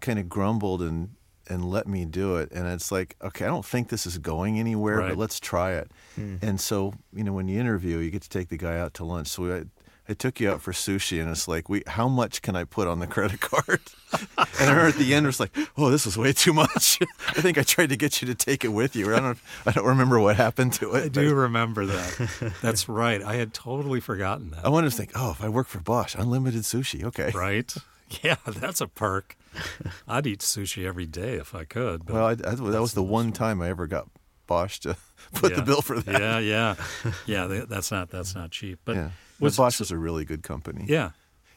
[0.00, 1.10] kind of grumbled and
[1.52, 2.50] and let me do it.
[2.52, 5.08] And it's like, okay, I don't think this is going anywhere, Right.
[5.10, 5.90] but let's try it.
[6.16, 6.36] Hmm.
[6.42, 9.04] And so, you know, when you interview, you get to take the guy out to
[9.04, 9.28] lunch.
[9.28, 9.64] So I, I
[10.08, 12.88] I took you out for sushi, and it's like, we, how much can I put
[12.88, 13.80] on the credit card?
[14.12, 16.98] and I remember at the end, it was like, oh, this was way too much.
[17.28, 19.14] I think I tried to get you to take it with you.
[19.14, 21.04] I don't, I don't remember what happened to it.
[21.04, 22.54] I do remember that.
[22.60, 23.22] That's right.
[23.22, 24.66] I had totally forgotten that.
[24.66, 27.04] I wanted to think, oh, if I work for Bosch, unlimited sushi.
[27.04, 27.30] Okay.
[27.32, 27.72] Right?
[28.22, 29.36] Yeah, that's a perk.
[30.08, 32.08] I'd eat sushi every day if I could.
[32.08, 34.08] Well, I, I, that was the one time I ever got
[34.46, 34.96] Bosch to
[35.34, 36.20] put the bill for that.
[36.20, 36.74] Yeah, yeah,
[37.26, 37.46] yeah.
[37.46, 38.80] th- That's not that's not cheap.
[38.84, 39.10] But Yeah.
[39.40, 40.84] was Bosch was a really good company.
[40.88, 41.10] yeah,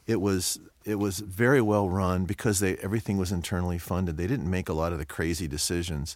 [0.07, 4.17] it was it was very well run because they everything was internally funded.
[4.17, 6.15] They didn't make a lot of the crazy decisions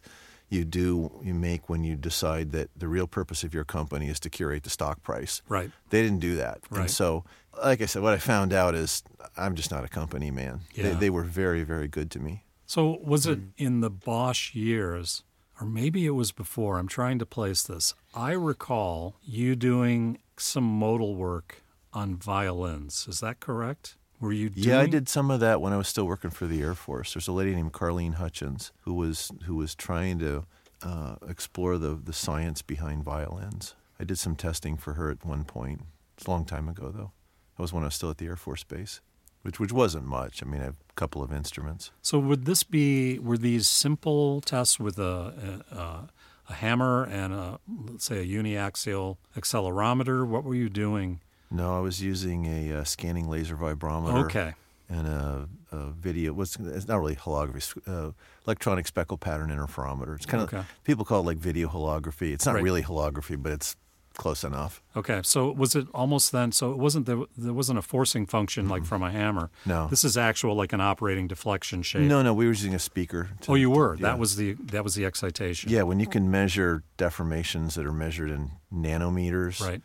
[0.52, 4.20] you do you make when you decide that the real purpose of your company is
[4.20, 5.44] to curate the stock price.
[5.48, 5.70] right.
[5.92, 6.60] They didn't do that.
[6.72, 6.82] Right.
[6.82, 7.24] And so
[7.64, 9.04] like I said, what I found out is
[9.38, 10.62] I'm just not a company man.
[10.76, 10.94] They, Yeah.
[10.94, 12.44] they were very, very good to me.
[12.66, 13.52] So was it Mm.
[13.58, 15.24] in the Bosch years,
[15.60, 16.78] or maybe it was before?
[16.78, 17.94] I'm trying to place this.
[18.14, 23.08] I recall you doing some modal work on violins.
[23.10, 23.96] Is that correct?
[24.20, 24.50] Were you?
[24.50, 24.68] Doing...
[24.68, 27.14] Yeah, I did some of that when I was still working for the Air Force.
[27.14, 30.46] There's a lady named Carleen Hutchins who was who was trying to
[30.84, 33.76] uh, explore the the science behind violins.
[34.00, 35.82] I did some testing for her at one point.
[36.18, 37.12] It's a long time ago, though.
[37.60, 39.02] That was when I was still at the Air Force Base,
[39.42, 40.42] which which wasn't much.
[40.42, 41.92] I mean, I have a couple of instruments.
[42.02, 43.20] So would this be?
[43.20, 49.18] Were these simple tests with a a, a hammer and a let's say a uniaxial
[49.36, 50.26] accelerometer?
[50.26, 51.20] What were you doing?
[51.52, 54.24] No, I was using a uh, scanning laser vibrometer.
[54.24, 54.54] Okay.
[54.88, 56.32] And a, a video.
[56.32, 57.78] What's it's not really holography.
[57.86, 58.14] Uh,
[58.48, 60.16] electronic speckle pattern interferometer.
[60.16, 60.64] It's kind of Okay.
[60.86, 62.32] people call it like video holography.
[62.32, 62.64] It's not Right.
[62.64, 63.76] really holography, but it's
[64.20, 64.84] close enough.
[64.96, 66.52] Okay, so was it almost then?
[66.52, 69.50] So it wasn't there, there wasn't a forcing function like from a hammer.
[69.66, 69.88] No.
[69.88, 72.02] this is actual like an operating deflection shape.
[72.02, 73.30] No, no, we were using a speaker.
[73.42, 73.96] to- oh, you were.
[73.96, 74.02] yeah.
[74.04, 75.72] That was the that was the excitation.
[75.72, 79.82] Yeah, when you can measure deformations that are measured in nanometers, Right.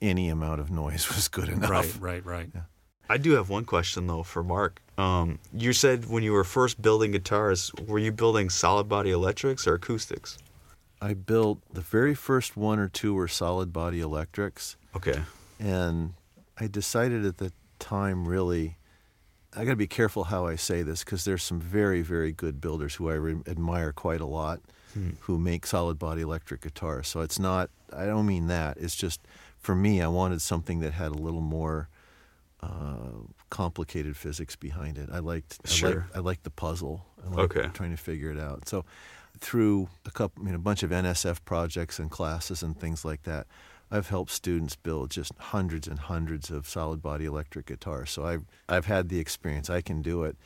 [0.00, 1.70] any amount of noise was good enough.
[1.70, 2.24] Right.
[2.24, 2.24] Right.
[2.24, 2.50] Right.
[3.10, 4.80] I do have one question though for Mark.
[4.98, 9.66] Um, you said when you were first building guitars, were you building solid body electrics
[9.66, 10.38] or acoustics?
[11.00, 15.22] I built the very first one or two were solid body electrics, Okay.
[15.60, 16.14] and
[16.58, 18.76] I decided at the time really.
[19.56, 22.60] I got to be careful how I say this because there's some very, very good
[22.60, 24.60] builders who I re- admire quite a lot
[25.20, 27.06] who make solid body electric guitars.
[27.08, 28.76] So it's not, I don't mean that.
[28.78, 29.20] It's just,
[29.56, 31.88] for me, I wanted something that had a little more
[32.62, 35.08] uh, complicated physics behind it.
[35.12, 35.90] I liked, I Sure.
[36.02, 37.06] liked, I liked the puzzle.
[37.24, 37.68] I liked Okay.
[37.72, 38.68] trying to figure it out.
[38.68, 38.84] So
[39.40, 43.22] through a couple, I mean, a bunch of NSF projects and classes and things like
[43.24, 43.46] that,
[43.90, 48.10] I've helped students build just hundreds and hundreds of solid body electric guitars.
[48.10, 49.70] So I've I've had the experience.
[49.70, 50.36] I can do it,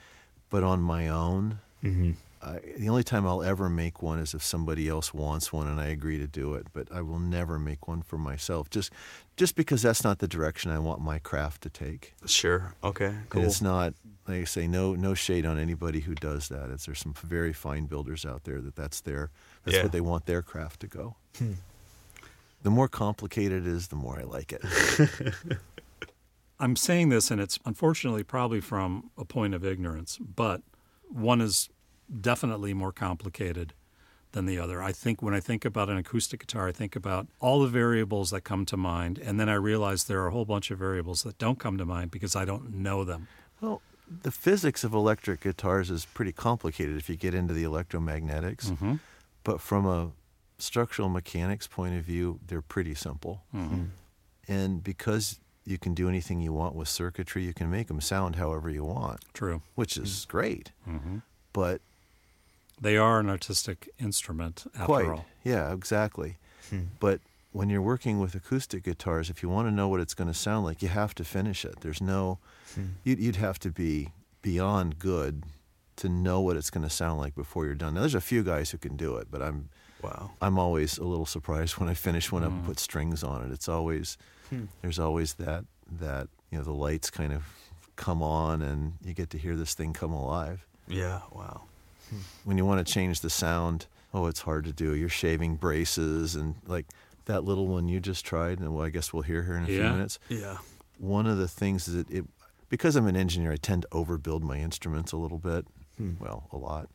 [0.49, 2.13] but on my own, Mm-hmm.
[2.43, 5.81] I, the only time I'll ever make one is if somebody else wants one and
[5.81, 6.67] I agree to do it.
[6.73, 8.93] But I will never make one for myself, just
[9.37, 12.15] just because that's not the direction I want my craft to take.
[12.27, 12.75] Sure.
[12.85, 13.15] Okay.
[13.33, 13.95] And It's not
[14.29, 16.71] like I say, no no shade on anybody who does that.
[16.71, 19.31] It's there's some very fine builders out there that that's their
[19.65, 19.83] that's Yeah.
[19.85, 21.17] what they want their craft to go.
[21.39, 21.53] Hmm.
[22.63, 24.63] The more complicated it is, the more I like it.
[26.61, 30.63] I'm saying this, and it's unfortunately probably from a point of ignorance, but
[31.09, 31.69] one is
[32.21, 33.73] definitely more complicated
[34.33, 34.83] than the other.
[34.83, 38.31] I think when I think about an acoustic guitar, I think about all the variables
[38.31, 41.23] that come to mind, and then I realize there are a whole bunch of variables
[41.23, 43.29] that don't come to mind because I don't know them.
[43.61, 43.81] Well,
[44.23, 48.71] the physics of electric guitars is pretty complicated if you get into the electromagnetics.
[48.71, 48.95] Mm-hmm.
[49.45, 50.11] But from a
[50.59, 53.43] structural mechanics point of view, they're pretty simple.
[53.55, 53.85] Mm-hmm.
[54.49, 58.37] And because you can do anything you want with circuitry, you can make them sound
[58.37, 59.63] however you want, True.
[59.75, 60.73] which is great.
[60.89, 61.19] Mm-hmm.
[61.53, 61.81] But
[62.83, 65.27] They are an artistic instrument after quite, all.
[65.45, 66.37] yeah, exactly.
[66.69, 66.83] Hmm.
[66.99, 67.21] But
[67.53, 70.35] when you're working with acoustic guitars, if you want to know what it's going to
[70.35, 71.81] sound like, you have to finish it.
[71.81, 72.39] There's no,
[72.75, 72.87] hmm.
[73.05, 74.09] you'd, you'd have to be
[74.43, 75.45] beyond good
[75.97, 77.95] to know what it's going to sound like before you're done.
[77.95, 79.69] Now, there's a few guys who can do it, but I'm
[80.03, 80.33] wow.
[80.41, 82.67] I'm always a little surprised when I finish one up and hmm.
[82.67, 83.53] put strings on it.
[83.53, 84.19] It's always
[84.83, 85.65] there's always that
[86.01, 87.45] that you know the lights kind of
[87.97, 90.67] come on and you get to hear this thing come alive.
[90.89, 91.21] Yeah.
[91.31, 91.63] Wow.
[92.45, 94.95] When you want to change the sound, oh, it's hard to do.
[94.95, 96.87] You're shaving braces and like
[97.27, 99.67] that little one you just tried, and well, I guess we'll hear here in a
[99.67, 100.19] few minutes.
[100.29, 100.59] Yeah.
[100.99, 102.25] One of the things is that it
[102.69, 105.67] because I'm an engineer, I tend to overbuild my instruments a little bit.
[106.19, 106.89] Well, a lot.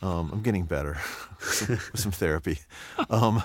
[0.00, 0.98] Um, I'm getting better
[1.40, 2.58] with some therapy.
[3.10, 3.42] Um,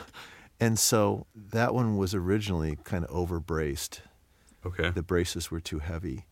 [0.60, 4.02] and so that one was originally kind of over braced.
[4.66, 4.90] Okay.
[4.90, 6.26] The braces were too heavy.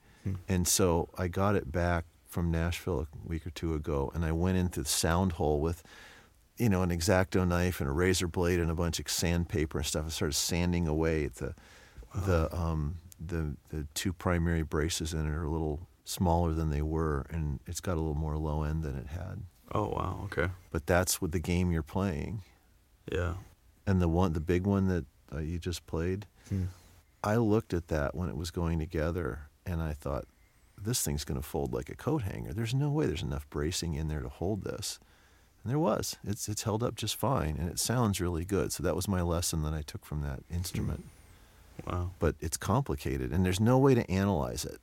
[0.50, 2.04] And so I got it back
[2.38, 5.82] from Nashville a week or two ago, and I went into the sound hole with,
[6.56, 9.88] you know, an exacto knife and a razor blade and a bunch of sandpaper and
[9.88, 10.06] stuff.
[10.06, 11.56] I started sanding away at the
[12.14, 16.84] the um, the the two primary braces in it are a little smaller than they
[16.84, 19.42] were, and it's got a little more low end than it had.
[19.72, 20.20] Oh wow.
[20.26, 20.52] Okay.
[20.70, 22.44] But that's what the game you're playing.
[23.12, 23.34] Yeah.
[23.88, 26.66] And the one, the big one that uh, you just played, Hmm.
[27.24, 30.28] I looked at that when it was going together, and I thought,
[30.82, 32.54] this thing's going to fold like a coat hanger.
[32.54, 35.00] There's no way there's enough bracing in there to hold this.
[35.64, 36.16] And there was.
[36.24, 38.72] It's it's held up just fine, and it sounds really good.
[38.72, 41.04] So that was my lesson that I took from that instrument.
[41.86, 42.12] Wow.
[42.20, 44.80] But it's complicated, and there's no way to analyze it.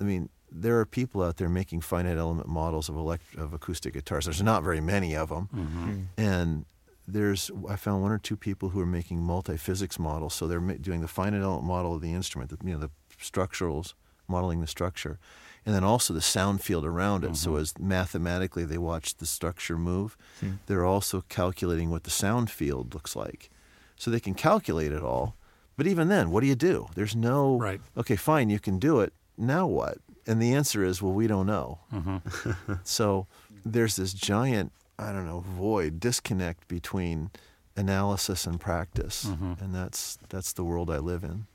[0.00, 3.94] I mean, there are people out there making finite element models of elect- of acoustic
[3.94, 4.26] guitars.
[4.26, 6.00] There's not very many of them, Mm-hmm.
[6.18, 6.64] and
[7.08, 10.34] there's I found one or two people who are making multi-physics models.
[10.34, 12.90] So they're ma- doing the finite element model of the instrument, the, you know, the
[13.20, 13.92] structurals,
[14.28, 15.18] modeling the structure,
[15.66, 17.36] and then also the sound field around it.
[17.36, 17.60] So mm-hmm.
[17.60, 20.52] as mathematically they watch the structure move, hmm.
[20.66, 23.50] they're also calculating what the sound field looks like.
[23.96, 25.36] So they can calculate it all.
[25.76, 26.88] But even then, what do you do?
[26.94, 27.80] There's no Right.
[27.96, 29.12] Okay, fine, you can do it.
[29.36, 29.98] Now what?
[30.26, 31.80] And the answer is, well, we don't know.
[31.92, 32.72] Mm-hmm.
[32.84, 33.26] so
[33.64, 37.30] there's this giant, I don't know, void, disconnect between
[37.76, 39.54] analysis and practice, mm-hmm.
[39.62, 41.46] and that's that's the world I live in.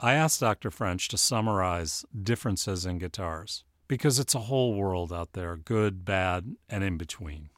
[0.00, 0.70] I asked Dr.
[0.70, 6.54] French to summarize differences in guitars because it's a whole world out there good, bad,
[6.68, 7.50] and in between.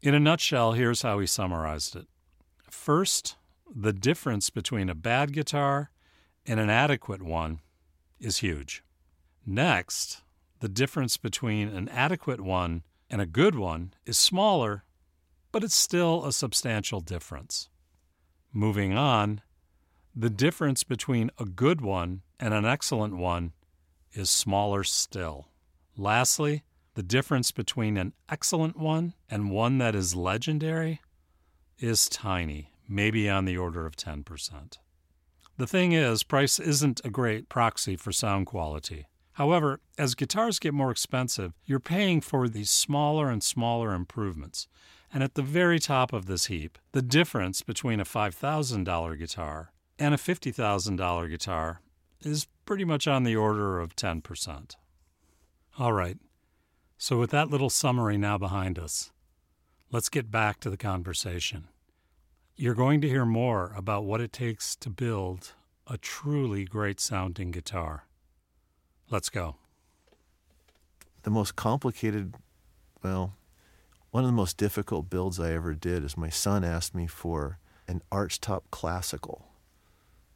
[0.00, 2.06] In a nutshell, here's how he summarized it.
[2.70, 3.36] First,
[3.74, 5.90] the difference between a bad guitar
[6.46, 7.60] and an adequate one
[8.20, 8.84] is huge.
[9.44, 10.22] Next,
[10.60, 14.84] the difference between an adequate one and a good one is smaller,
[15.50, 17.68] but it's still a substantial difference.
[18.52, 19.40] Moving on,
[20.14, 23.52] the difference between a good one and an excellent one
[24.12, 25.48] is smaller still.
[25.96, 31.00] Lastly, the difference between an excellent one and one that is legendary
[31.78, 34.78] is tiny, maybe on the order of 10%.
[35.56, 39.06] The thing is, price isn't a great proxy for sound quality.
[39.32, 44.68] However, as guitars get more expensive, you're paying for these smaller and smaller improvements.
[45.12, 50.14] And at the very top of this heap, the difference between a $5,000 guitar and
[50.14, 51.80] a $50,000 guitar
[52.20, 54.76] is pretty much on the order of 10%.
[55.78, 56.18] All right,
[56.98, 59.10] so with that little summary now behind us,
[59.90, 61.68] let's get back to the conversation.
[62.54, 65.52] You're going to hear more about what it takes to build
[65.86, 68.06] a truly great sounding guitar.
[69.10, 69.56] Let's go.
[71.22, 72.34] The most complicated,
[73.02, 73.36] well,
[74.10, 77.58] one of the most difficult builds I ever did is my son asked me for
[77.88, 79.48] an archtop classical,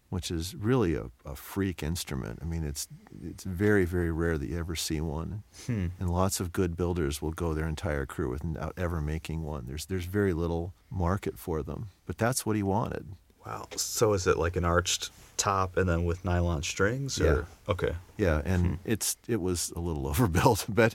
[0.08, 2.38] which is really a, a freak instrument.
[2.42, 2.86] I mean, it's
[3.22, 5.86] it's very very rare that you ever see one, Hmm.
[6.00, 9.64] and lots of good builders will go their entire career without ever making one.
[9.66, 13.06] There's there's very little market for them, but that's what he wanted.
[13.44, 13.68] Wow.
[13.76, 17.18] So is it like an arched top and then with nylon strings?
[17.18, 17.42] Yeah.
[17.68, 17.94] Okay.
[18.16, 20.94] Yeah, and it's it was a little overbuilt, but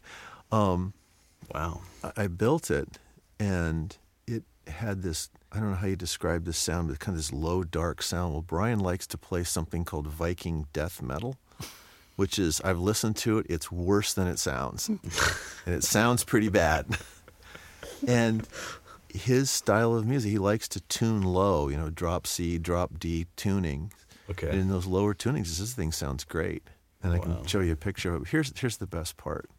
[0.51, 0.93] um,
[1.53, 1.81] Wow.
[2.03, 2.97] I- I built it,
[3.39, 3.95] and
[4.27, 5.29] it had this.
[5.51, 8.33] I don't know how you describe this sound, but kind of this low, dark sound.
[8.33, 11.35] Well, Brian likes to play something called Viking death metal,
[12.15, 13.47] which is I've listened to it.
[13.49, 14.87] It's worse than it sounds,
[15.65, 16.85] and it sounds pretty bad.
[18.07, 18.47] and
[19.13, 21.67] his style of music, he likes to tune low.
[21.67, 23.91] You know, drop C, drop D tuning.
[24.29, 24.49] Okay.
[24.49, 26.63] And in those lower tunings, this thing sounds great.
[27.03, 27.23] And I Wow.
[27.23, 28.27] can show you a picture of it.
[28.29, 29.49] Here's here's the best part.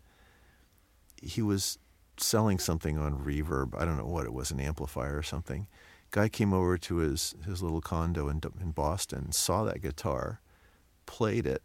[1.21, 1.77] He was
[2.17, 3.75] selling something on Reverb.
[3.79, 5.67] I don't know what it was, an amplifier or something.
[6.13, 10.41] Guy came over to his his little condo in in Boston, saw that guitar,
[11.07, 11.63] played it,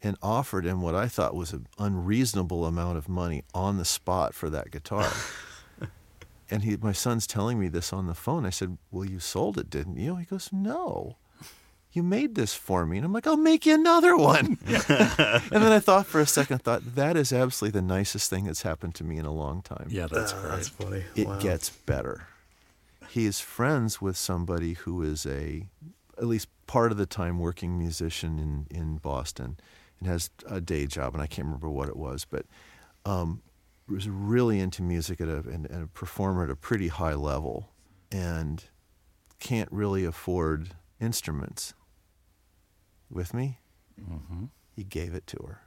[0.00, 4.34] and offered him what I thought was an unreasonable amount of money on the spot
[4.34, 5.10] for that guitar.
[6.50, 8.46] and he, my son's telling me this on the phone.
[8.46, 11.16] I said, "Well, you sold it, didn't you?" He goes, "No."
[11.90, 12.98] You made this for me.
[12.98, 14.58] And I'm like, I'll make you another one.
[14.66, 18.44] and then I thought for a second, I thought, that is absolutely the nicest thing
[18.44, 19.88] that's happened to me in a long time.
[19.88, 20.50] Yeah, that's uh, great.
[20.50, 21.04] That's funny.
[21.16, 21.38] It wow.
[21.38, 22.28] gets better.
[23.08, 25.66] He is friends with somebody who is a,
[26.16, 29.58] at least part of the time, working musician in, in Boston
[29.98, 31.14] and has a day job.
[31.14, 32.44] And I can't remember what it was, but
[33.04, 33.42] um,
[33.88, 37.70] was really into music at a, and, and a performer at a pretty high level
[38.12, 38.64] and
[39.40, 40.70] can't really afford
[41.00, 41.74] instruments.
[43.10, 43.58] With me?
[43.96, 44.44] hmm
[44.76, 45.60] He gave it to her.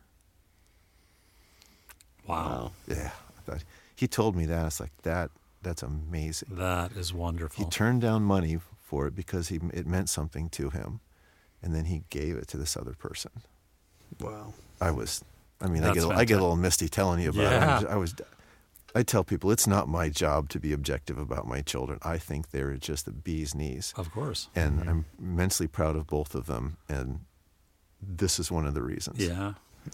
[2.28, 2.72] Wow.
[2.88, 3.12] Yeah.
[3.38, 3.64] I thought,
[3.96, 4.68] he told me that.
[4.68, 5.32] It's like, that.
[5.62, 6.50] That's amazing.
[6.56, 7.64] That is wonderful.
[7.64, 11.00] He turned down money for it because he, it meant something to him.
[11.64, 13.32] And then he gave it to this other person.
[14.20, 14.54] Wow.
[14.82, 15.24] I was,
[15.62, 17.82] I mean, I That's get, I get a little misty telling you about Yeah.
[17.82, 17.88] it.
[17.88, 18.16] I was,
[18.96, 22.00] I tell people it's not my job to be objective about my children.
[22.02, 23.94] I think they're just the bee's knees.
[23.96, 24.50] Of course.
[24.56, 24.90] And mm-hmm.
[24.90, 26.78] I'm immensely proud of both of them.
[26.90, 27.20] And
[28.02, 29.54] this is one of the reasons Yeah,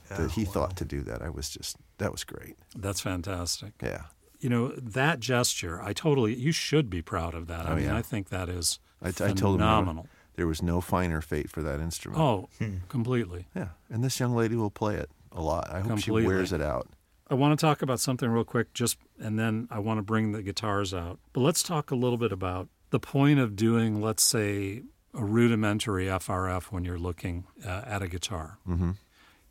[0.09, 1.21] that he thought to do that.
[1.21, 2.55] I was just, that was great.
[2.75, 3.73] that's fantastic.
[3.83, 4.03] Yeah.
[4.39, 7.65] You know, that gesture, I totally, you should be proud of that.
[7.65, 7.97] I Oh, mean, yeah.
[7.97, 10.07] I think that is I, I told him there, phenomenal.
[10.35, 12.21] there was no finer fate for that instrument.
[12.21, 12.49] Oh,
[12.87, 13.47] completely.
[13.55, 13.69] Yeah.
[13.89, 15.69] And this young lady will play it a lot.
[15.69, 16.21] I hope Completely.
[16.23, 16.87] she wears it out.
[17.29, 20.31] I want to talk about something real quick, just and then I want to bring
[20.31, 21.19] the guitars out.
[21.33, 24.83] But let's talk a little bit about the point of doing, let's say,
[25.13, 28.59] a rudimentary FRF when you're looking uh, at a guitar.
[28.65, 28.91] hmm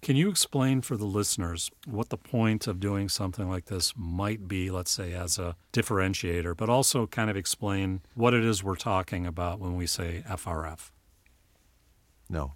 [0.07, 4.47] Can you explain for the listeners what the point of doing something like this might
[4.47, 8.77] be, let's say, as a differentiator, but also kind of explain what it is we're
[8.77, 10.93] talking about when we say FRF?
[12.31, 12.53] No.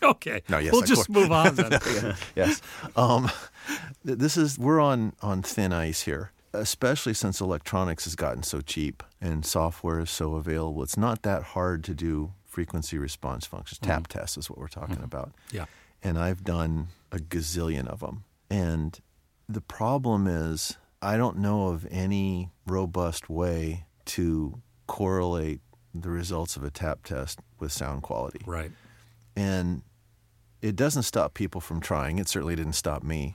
[0.00, 0.42] Okay.
[0.48, 1.08] No, yes, we'll just course.
[1.08, 1.80] move on then.
[2.36, 2.62] yes.
[2.94, 3.32] Um,
[4.04, 9.02] this is we're on on thin ice here, especially since electronics has gotten so cheap
[9.20, 10.84] and software is so available.
[10.84, 13.80] It's not that hard to do frequency response functions.
[13.80, 15.32] Tap tests is what we're talking about.
[15.50, 15.64] yeah.
[16.02, 18.24] And I've done a gazillion of them.
[18.50, 18.98] And
[19.48, 25.60] the problem is, I don't know of any robust way to correlate
[25.94, 28.40] the results of a tap test with sound quality.
[28.46, 28.70] Right.
[29.34, 29.82] And
[30.62, 32.18] it doesn't stop people from trying.
[32.18, 33.34] It certainly didn't stop me.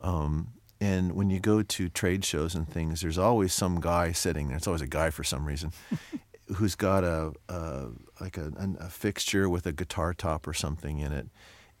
[0.00, 0.48] Um,
[0.80, 4.56] and when you go to trade shows and things, there's always some guy sitting there.
[4.56, 5.72] It's always a guy for some reason,
[6.56, 7.88] who's got a, a
[8.20, 11.28] like a, an- a fixture with a guitar top or something in it.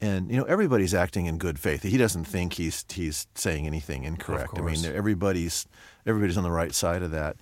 [0.02, 1.84] And you know everybody's acting in good faith.
[1.84, 4.58] He doesn't think he's he's saying anything incorrect.
[4.58, 5.66] I mean, everybody's
[6.04, 7.36] everybody's on the right side of that.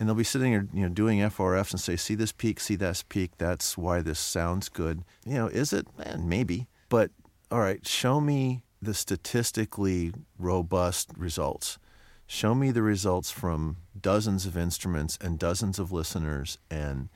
[0.00, 2.74] And they'll be sitting there, you know, doing FRFs and say, "See this peak, see
[2.76, 3.32] that peak.
[3.36, 5.86] That's why this sounds good." You know, is it?
[6.02, 6.66] Eh, maybe.
[6.88, 7.10] But
[7.50, 11.78] all right, show me the statistically robust results.
[12.26, 17.08] Show me the results from dozens of instruments and dozens of listeners, and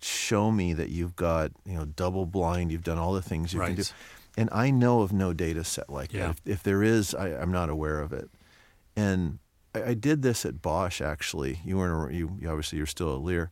[0.00, 2.72] show me that you've got you know double blind.
[2.72, 3.82] You've done all the things you can do.
[4.36, 6.28] And I know of no data set like Yeah.
[6.28, 6.30] that.
[6.44, 8.28] If, if there is, I, I'm not aware of it.
[8.96, 9.38] And
[9.74, 11.60] I, I did this at Bosch actually.
[11.64, 12.14] You weren't.
[12.14, 13.50] You, you obviously you're still at Lear,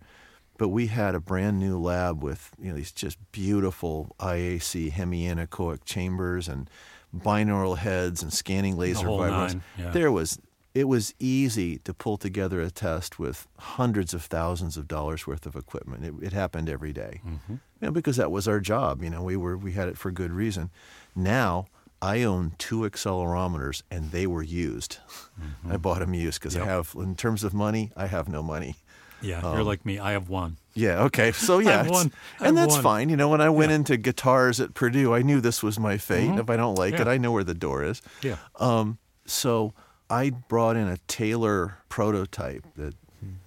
[0.59, 5.85] but we had a brand new lab with you know these just beautiful IAC hemianechoic
[5.85, 6.69] chambers and
[7.17, 9.31] binaural heads and scanning laser vibrons.
[9.31, 9.91] nine, yeah.
[9.91, 10.39] There was.
[10.75, 15.45] It was easy to pull together a test with hundreds of thousands of dollars worth
[15.47, 16.05] of equipment.
[16.05, 17.21] It, it happened every day.
[17.27, 17.53] Mm-hmm.
[17.53, 19.03] You know, because that was our job.
[19.03, 20.71] You know, we were we had it for good reason.
[21.15, 21.67] Now
[22.01, 24.97] I own two accelerometers, and they were used.
[25.71, 26.63] I bought them used because Mm-hmm.
[26.65, 26.69] Yep.
[26.69, 28.77] I have, in terms of money, I have no money.
[29.21, 29.41] Yeah.
[29.55, 30.01] you're like me.
[30.01, 30.57] I have one.
[30.75, 31.05] Yeah.
[31.05, 31.31] Okay.
[31.33, 32.13] So yeah, I've it's- won.
[32.41, 32.83] I've and that's won.
[32.83, 33.09] fine.
[33.09, 33.77] You know, when I went Yeah.
[33.77, 36.31] into guitars at Purdue, I knew this was my fate.
[36.39, 37.09] If I don't like it, Mm-hmm.
[37.11, 38.03] I know where the door is.
[38.23, 38.37] Yeah.
[38.59, 39.75] Um, so
[40.13, 42.95] I brought in a Taylor prototype that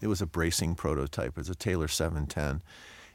[0.01, 1.30] it was a bracing prototype.
[1.30, 2.63] It was a Taylor 710.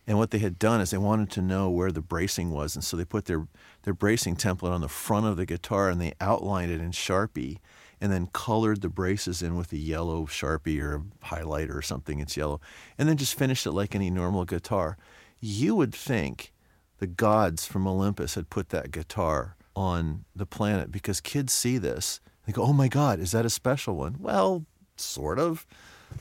[0.06, 2.76] And what they had done is they wanted to know where the bracing was.
[2.76, 3.48] And so they put their,
[3.82, 7.58] their bracing template on the front of the guitar and they outlined it in Sharpie
[8.00, 12.20] and then colored the braces in with a yellow Sharpie or a highlighter or something.
[12.20, 12.60] It's yellow.
[12.98, 14.96] And then just finished it like any normal guitar.
[15.40, 16.52] You would think
[16.98, 22.20] the gods from Olympus had put that guitar on the planet because kids see this.
[22.50, 24.16] They go, oh my God, is that a special one?
[24.18, 24.64] Well,
[24.96, 25.64] sort of.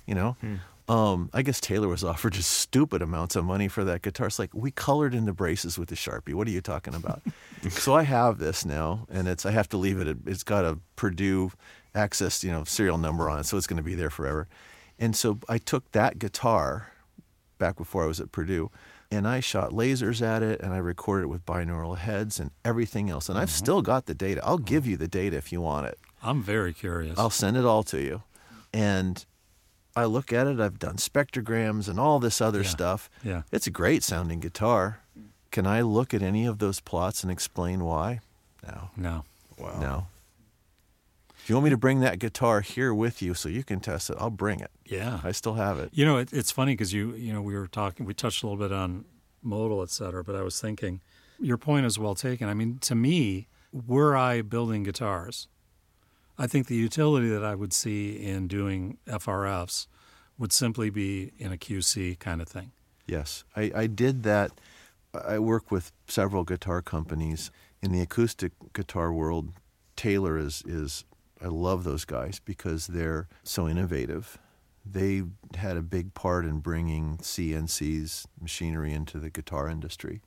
[0.06, 0.38] You know?
[0.42, 0.56] Hmm.
[0.88, 4.28] Um, I guess Taylor was offered just stupid amounts of money for that guitar.
[4.28, 6.36] It's like, we colored in the braces with the Sharpie.
[6.36, 7.24] What are you talking about?
[7.72, 10.18] so I have this now, and it's I have to leave it.
[10.28, 11.52] It's got a Purdue
[11.96, 14.48] access, you know, serial number on it, so it's going to be there forever.
[15.00, 16.92] And so I took that guitar
[17.58, 18.70] back before I was at Purdue,
[19.10, 23.10] and I shot lasers at it, and I recorded it with binaural heads and everything
[23.10, 23.30] else.
[23.30, 23.64] And I've mm-hmm.
[23.64, 24.42] still got the data.
[24.44, 24.90] I'll give mm.
[24.90, 25.98] you the data if you want it.
[26.24, 27.18] I'm very curious.
[27.18, 28.24] I'll send it all to you.
[28.74, 29.26] And
[29.96, 30.60] I look at it.
[30.60, 32.68] I've done spectrograms and all this other Yeah.
[32.70, 33.10] stuff.
[33.24, 33.42] Yeah.
[33.52, 35.00] It's a great sounding guitar.
[35.52, 38.20] Can I look at any of those plots and explain why?
[38.66, 38.90] No.
[38.96, 39.26] no.
[39.58, 39.80] Wow.
[39.80, 40.08] No.
[41.40, 44.10] If you want me to bring that guitar here with you so you can test
[44.10, 44.70] it, I'll bring it.
[44.86, 45.20] Yeah.
[45.24, 45.90] I still have it.
[45.94, 48.48] You know, it, it's funny because you, you know, we were talking, we touched a
[48.48, 49.06] little bit on
[49.42, 51.02] modal, et cetera, but I was thinking
[51.40, 52.48] your point is well taken.
[52.50, 55.48] I mean, to me, were I building guitars,
[56.40, 59.88] I think the utility that I would see in doing FRFs
[60.38, 62.72] would simply be in a QC kind of thing.
[63.06, 64.52] Yes, I, I did that.
[65.14, 69.52] I work with several guitar companies in the acoustic guitar world.
[69.98, 71.04] Taylor is is
[71.44, 74.38] I love those guys because they're so innovative.
[74.86, 75.24] They
[75.56, 80.22] had a big part in bringing CNC's machinery into the guitar industry.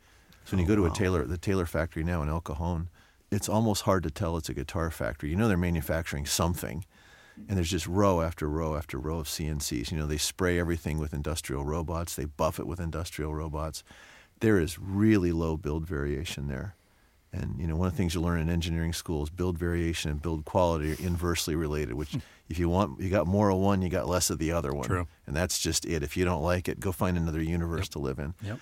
[0.44, 2.88] So when you go to a oh, Taylor, the Taylor factory now in El Cajon,
[3.32, 5.30] it's almost hard to tell it's a guitar factory.
[5.30, 6.84] You know they're manufacturing something,
[7.48, 9.90] and there's just row after row after row of CNCs.
[9.90, 13.82] You know, they spray everything with industrial robots, they buff it with industrial robots.
[14.40, 16.74] There is really low build variation there.
[17.32, 20.10] And you know, one of the things you learn in engineering school is build variation
[20.10, 21.94] and build quality are inversely related.
[21.94, 22.16] Which,
[22.50, 24.84] if you want, you got more of one, you got less of the other one.
[24.84, 25.06] True.
[25.26, 26.02] And that's just it.
[26.02, 28.34] If you don't like it, go find another universe to live in.
[28.42, 28.58] Yep.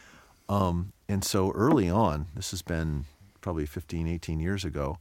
[0.48, 3.06] Um, and so early on, this has been
[3.40, 4.98] probably 15, 18 years ago,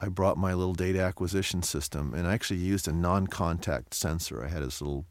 [0.00, 4.44] I brought my little data acquisition system and I actually used a non contact sensor.
[4.44, 5.04] I had this little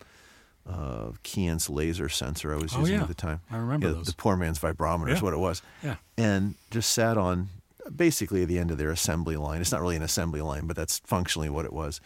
[0.68, 3.02] uh, Keyence laser sensor I was Oh, using yeah.
[3.04, 3.42] at the time.
[3.52, 4.08] I remember Yeah, those.
[4.08, 5.62] The poor man's vibrometer is what it was.
[5.84, 5.96] Yeah.
[6.18, 7.50] And just sat on
[7.96, 9.62] basically at the end of their assembly line.
[9.62, 12.02] It's not really an assembly line, but that's functionally what it was.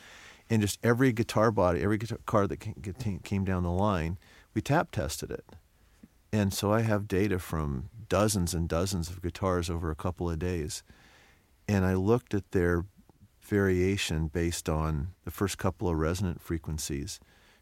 [0.50, 4.18] And just every guitar body, every guitar car that ca- ca- came down the line,
[4.54, 5.46] we tap tested it.
[6.34, 10.40] And so I have data from dozens and dozens of guitars over a couple of
[10.40, 10.84] days.
[11.68, 12.86] And I looked at their
[13.42, 17.20] variation based on the first couple of resonant frequencies.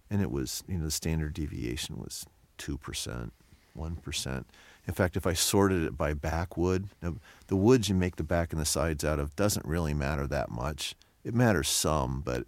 [0.10, 2.26] And it was, you know, the standard deviation was
[2.58, 3.32] 2%,
[3.78, 4.45] 1%.
[4.88, 7.16] In fact, if I sorted it by backwood, now,
[7.48, 10.50] the woods you make the back and the sides out of doesn't really matter that
[10.50, 10.95] much.
[11.26, 12.45] It matters some, but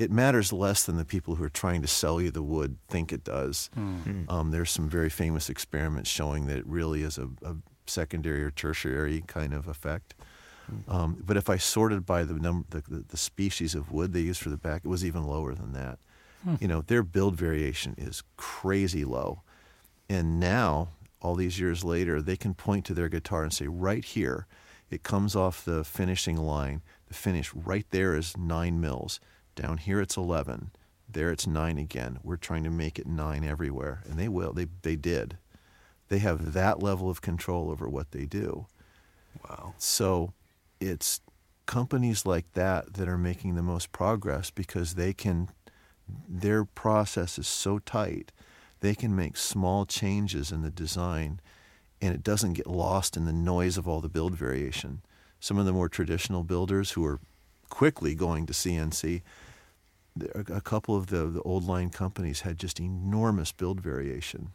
[0.00, 3.12] it matters less than the people who are trying to sell you the wood think
[3.12, 3.70] it does.
[4.30, 8.50] Um, there's some very famous experiments showing that it really is a, a secondary or
[8.50, 10.14] tertiary kind of effect.
[10.88, 14.20] Um, but if I sorted by the number, the, the, the species of wood they
[14.20, 15.98] use for the back, it was even lower than that.
[16.60, 19.42] You know, their build variation is crazy low.
[20.08, 20.88] And now,
[21.20, 24.46] all these years later, they can point to their guitar and say, right here,
[24.90, 26.80] it comes off the finishing line.
[27.08, 29.20] The finish right there is nine mils.
[29.54, 30.70] Down here, it's 11.
[31.08, 32.18] There, it's nine again.
[32.22, 34.02] We're trying to make it nine everywhere.
[34.08, 34.52] And they will.
[34.52, 35.38] They, they did.
[36.08, 38.66] They have that level of control over what they do.
[39.44, 39.74] Wow.
[39.78, 40.32] So
[40.80, 41.20] it's
[41.66, 45.48] companies like that that are making the most progress because they can,
[46.28, 48.32] their process is so tight,
[48.80, 51.40] they can make small changes in the design
[52.02, 55.02] and it doesn't get lost in the noise of all the build variation.
[55.38, 57.20] Some of the more traditional builders who are
[57.70, 59.22] quickly going to CNC,
[60.34, 64.48] a couple of the, the old line companies had just enormous build variation.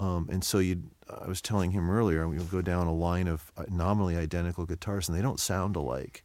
[0.00, 3.26] Um, and so you, I was telling him earlier, we would go down a line
[3.26, 6.22] of uh, nominally identical guitars, and they don't sound alike.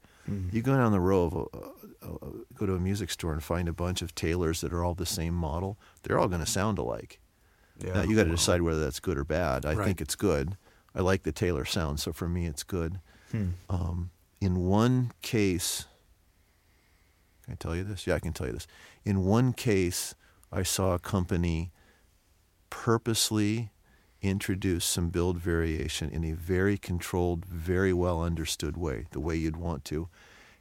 [0.54, 3.44] You go down the row of, a, a, a, go to a music store and
[3.44, 5.78] find a bunch of Taylors that are all the same model.
[6.04, 7.20] They're all going to sound alike.
[7.84, 7.94] Yeah.
[7.96, 9.66] Now you got to decide whether that's good or bad.
[9.66, 9.86] I Right.
[9.86, 10.56] think it's good.
[10.96, 13.00] I like the Taylor sound, so for me, it's good.
[13.32, 13.48] Hmm.
[13.70, 15.88] Um, in one case,
[17.44, 18.08] can I tell you this?
[18.08, 18.68] Yeah, I can tell you this.
[19.04, 20.16] In one case,
[20.52, 21.72] I saw a company
[22.70, 23.72] purposely
[24.22, 29.58] introduce some build variation in a very controlled, very well understood way, the way you'd
[29.58, 30.08] want to.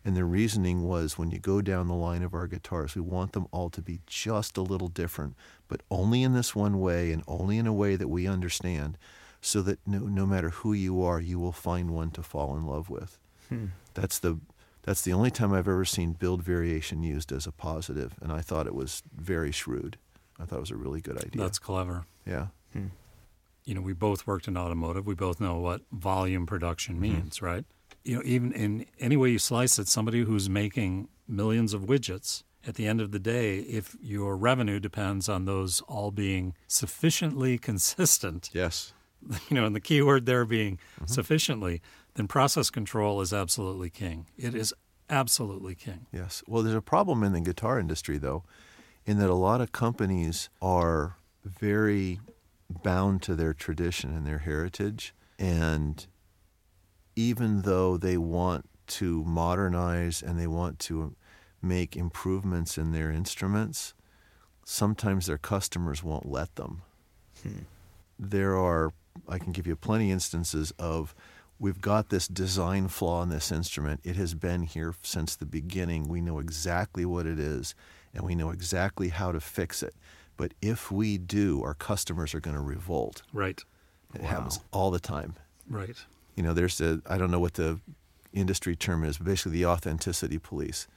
[0.05, 3.33] And the reasoning was when you go down the line of our guitars, we want
[3.33, 5.37] them all to be just a little different,
[5.68, 8.99] but only in this one way and only in a way that we understand,
[9.41, 12.66] so that no, no matter who you are, you will find one to fall in
[12.66, 13.18] love with.
[13.49, 13.66] Hmm.
[13.95, 14.39] That's the
[14.83, 18.41] that's the only time I've ever seen build variation used as a positive, and I
[18.41, 19.97] thought it was very shrewd.
[20.39, 21.43] I thought it was a really good idea.
[21.43, 22.05] That's clever.
[22.26, 22.49] yeah.
[22.72, 22.87] Hmm.
[23.66, 25.07] you know, we both worked in automotive.
[25.07, 27.03] We both know what volume production mm-hmm.
[27.03, 27.64] means, right?
[28.03, 32.45] You know, even in any way you slice it, somebody who's making millions of widgets,
[32.66, 37.59] at the end of the day, if your revenue depends on those all being sufficiently
[37.68, 38.93] consistent, Yes.
[39.49, 41.07] you know, and the key word there being mm-hmm.
[41.07, 41.80] sufficiently,
[42.15, 44.27] then process control is absolutely king.
[44.37, 44.75] It is
[45.09, 46.07] absolutely king.
[46.13, 46.43] Yes.
[46.47, 48.45] Well, there's a problem in the guitar industry, though,
[49.05, 52.21] in that a lot of companies are very
[52.83, 55.15] bound to their tradition and their heritage.
[55.39, 56.07] And
[57.17, 61.15] even though they want to modernize and they want to
[61.61, 63.95] make improvements in their instruments,
[64.65, 66.83] sometimes their customers won't let them.
[67.43, 67.61] Hmm.
[68.19, 68.93] There are,
[69.29, 71.15] I can give you plenty instances of
[71.63, 74.01] we've got this design flaw in this instrument.
[74.03, 76.09] It has been here since the beginning.
[76.09, 77.77] We know exactly what it is
[78.13, 79.95] and we know exactly how to fix it.
[80.37, 83.23] But if we do, our customers are going to revolt.
[83.33, 83.63] Right.
[84.13, 85.37] It happens all the time.
[85.71, 85.97] Right.
[86.35, 87.79] You know, there's a, I don't know what the
[88.33, 90.89] industry term is, but basically the authenticity police.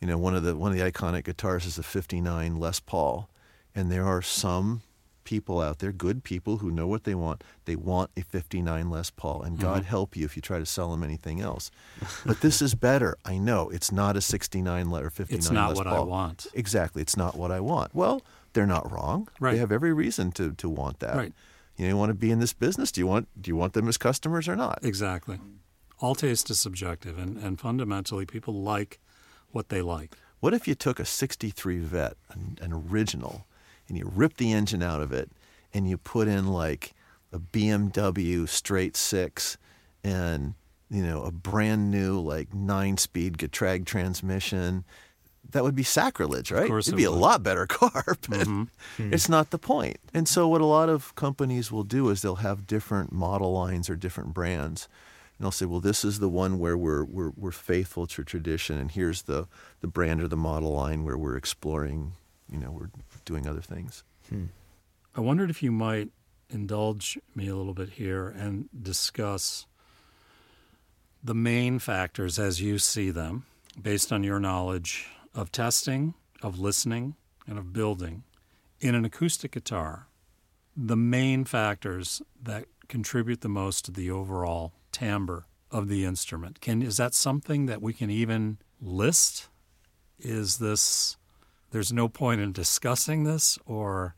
[0.00, 3.28] You know, one of the one of the iconic guitars is a 59 Les Paul,
[3.74, 4.82] and there are some
[5.28, 7.44] people out there, good people who know what they want.
[7.66, 9.90] They want a 59 Les Paul, and God mm-hmm.
[9.90, 11.70] help you if you try to sell them anything else.
[12.24, 13.18] but this is better.
[13.26, 16.06] I know it's not a 69 Le- or 59 It's not Les what I Paul.
[16.06, 16.46] want.
[16.54, 17.94] Exactly, it's not what I want.
[17.94, 18.22] Well,
[18.54, 19.28] they're not wrong.
[19.38, 19.52] Right.
[19.52, 21.14] They have every reason to to want that.
[21.14, 21.32] Right.
[21.76, 22.90] You know, you want to be in this business.
[22.90, 24.78] Do you want do you want them as customers or not?
[24.82, 25.38] Exactly.
[26.00, 28.98] All taste is subjective, and, and fundamentally, people like
[29.50, 30.16] what they like.
[30.40, 33.44] What if you took a 63 Vette, an, an original,
[33.88, 35.30] and you rip the engine out of it
[35.72, 36.94] and you put in like
[37.32, 39.58] a BMW straight six
[40.04, 40.54] and
[40.90, 44.84] you know a brand new like nine speed Getrag transmission
[45.50, 46.68] that would be sacrilege, right?
[46.68, 48.62] course It'd it be a lot better car, but mm-hmm.
[48.62, 49.12] mm-hmm.
[49.12, 49.98] it's not the point.
[50.12, 53.88] And so, what a lot of companies will do is they'll have different model lines
[53.88, 54.88] or different brands,
[55.38, 58.78] and they'll say, "Well, this is the one where we're we're, we're faithful to tradition,
[58.78, 59.46] and here's the
[59.80, 62.12] the brand or the model line where we're exploring,
[62.50, 62.90] you know, we're
[63.28, 64.46] doing other things." Hmm.
[65.14, 66.10] I wondered if you might
[66.50, 69.66] indulge me a little bit here and discuss
[71.22, 73.44] the main factors as you see them,
[73.80, 77.16] based on your knowledge of testing, of listening,
[77.46, 78.22] and of building
[78.80, 80.06] in an acoustic guitar.
[80.76, 86.60] The main factors that contribute the most to the overall timbre of the instrument.
[86.60, 89.48] Can is that something that we can even list?
[90.18, 91.16] Is this
[91.70, 94.14] there's no point in discussing this or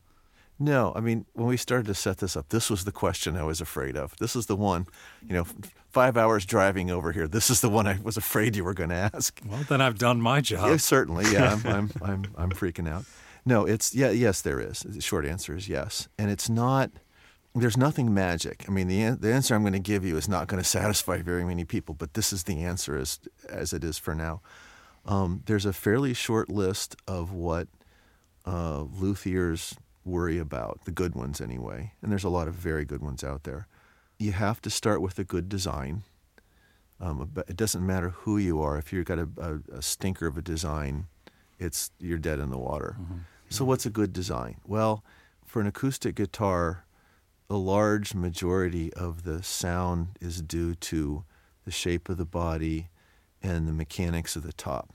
[0.59, 3.43] No, I mean, when we started to set this up, this was the question I
[3.45, 4.17] was afraid of.
[4.19, 4.87] This is the one,
[5.27, 5.47] you know,
[5.91, 7.27] five hours driving over here.
[7.27, 9.41] This is the one I was afraid you were going to ask.
[9.47, 10.69] Well, then I've done my job.
[10.69, 11.25] Yeah, certainly.
[11.33, 13.05] Yeah, I'm, I'm, I'm, I'm freaking out.
[13.47, 14.81] No, it's yeah, yes, there is.
[14.81, 16.91] The short answer is yes, and it's not.
[17.55, 18.65] There's nothing magic.
[18.69, 21.23] I mean, the the answer I'm going to give you is not going to satisfy
[21.23, 24.43] very many people, but this is the answer as as it is for now.
[25.07, 27.69] Um, there's a fairly short list of what
[28.45, 33.03] uh, luthiers worry about, the good ones anyway, and there's a lot of very good
[33.03, 33.67] ones out there.
[34.19, 36.03] You have to start with a good design.
[37.01, 38.77] Um, it doesn't matter who you are.
[38.77, 41.07] If you've got a, a, a stinker of a design,
[41.59, 42.97] it's you're dead in the water.
[43.49, 44.57] So what's a good design?
[44.67, 45.03] Well,
[45.45, 46.85] for an acoustic guitar,
[47.49, 51.25] a large majority of the sound is due to
[51.65, 52.89] the shape of the body
[53.43, 54.93] and the mechanics of the top.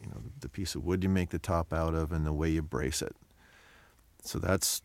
[0.00, 2.50] You know, the piece of wood you make the top out of and the way
[2.50, 3.16] you brace it.
[4.22, 4.82] So that's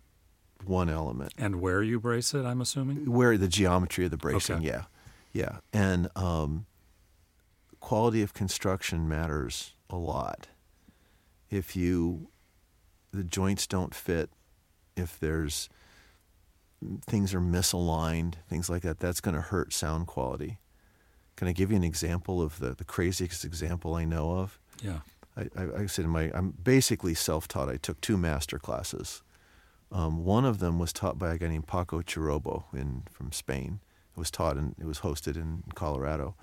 [0.66, 3.12] one element And where you brace it, I'm assuming?
[3.12, 4.66] where the geometry of the bracing Okay.
[4.68, 4.84] yeah
[5.34, 6.66] yeah and um,
[7.82, 10.48] quality of construction matters a lot
[11.50, 12.30] if you
[13.12, 14.30] the joints don't fit
[14.96, 15.68] if there's
[17.06, 20.58] things are misaligned things like that that's going to hurt sound quality
[21.36, 25.00] can i give you an example of the, the craziest example i know of Yeah.
[25.36, 27.68] I, I, I said in my I'm basically self-taught.
[27.68, 29.24] I took two master classes.
[29.92, 33.80] Um, one of them was taught by a guy named Paco Chorobo in from Spain.
[34.16, 36.36] It was taught and it was hosted in Colorado,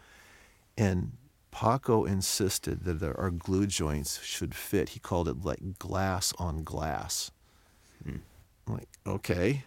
[0.77, 1.13] and
[1.53, 4.91] Paco insisted that there- our glue joints should fit.
[4.91, 7.31] He called it like glass on glass.
[8.67, 9.65] I'm like, okay,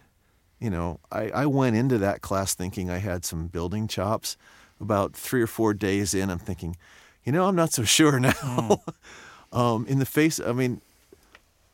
[0.60, 4.36] you know, I, I went into that class thinking I had some building chops.
[4.80, 6.76] About three or four days in, I'm thinking,
[7.24, 8.82] you know, I'm not so sure now.
[9.52, 10.80] um, in the face, I mean,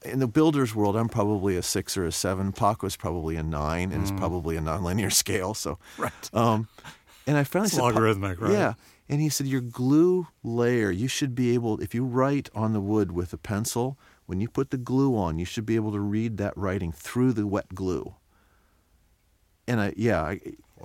[0.05, 2.53] in the builder's world, I'm probably a six or a seven.
[2.53, 5.55] Paco's probably a nine, and it's probably a nonlinear scale.
[5.55, 6.12] So, Right.
[6.34, 6.68] um,
[7.26, 8.53] and I finally It's said, logarithmic, right?
[8.53, 8.74] Yeah.
[9.09, 12.80] And he said, Your glue layer, you should be able, if you write on the
[12.80, 15.98] wood with a pencil, when you put the glue on, you should be able to
[16.01, 18.14] read that writing through the wet glue.
[19.66, 20.40] And I, yeah, I,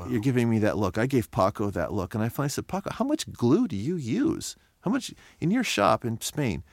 [0.10, 0.98] you're giving me that look.
[0.98, 2.14] I gave Paco that look.
[2.14, 4.56] And I finally said, Paco, how much glue do you use?
[4.82, 6.64] How much, in your shop in Spain,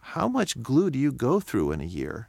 [0.00, 2.28] how much glue do you go through in a year?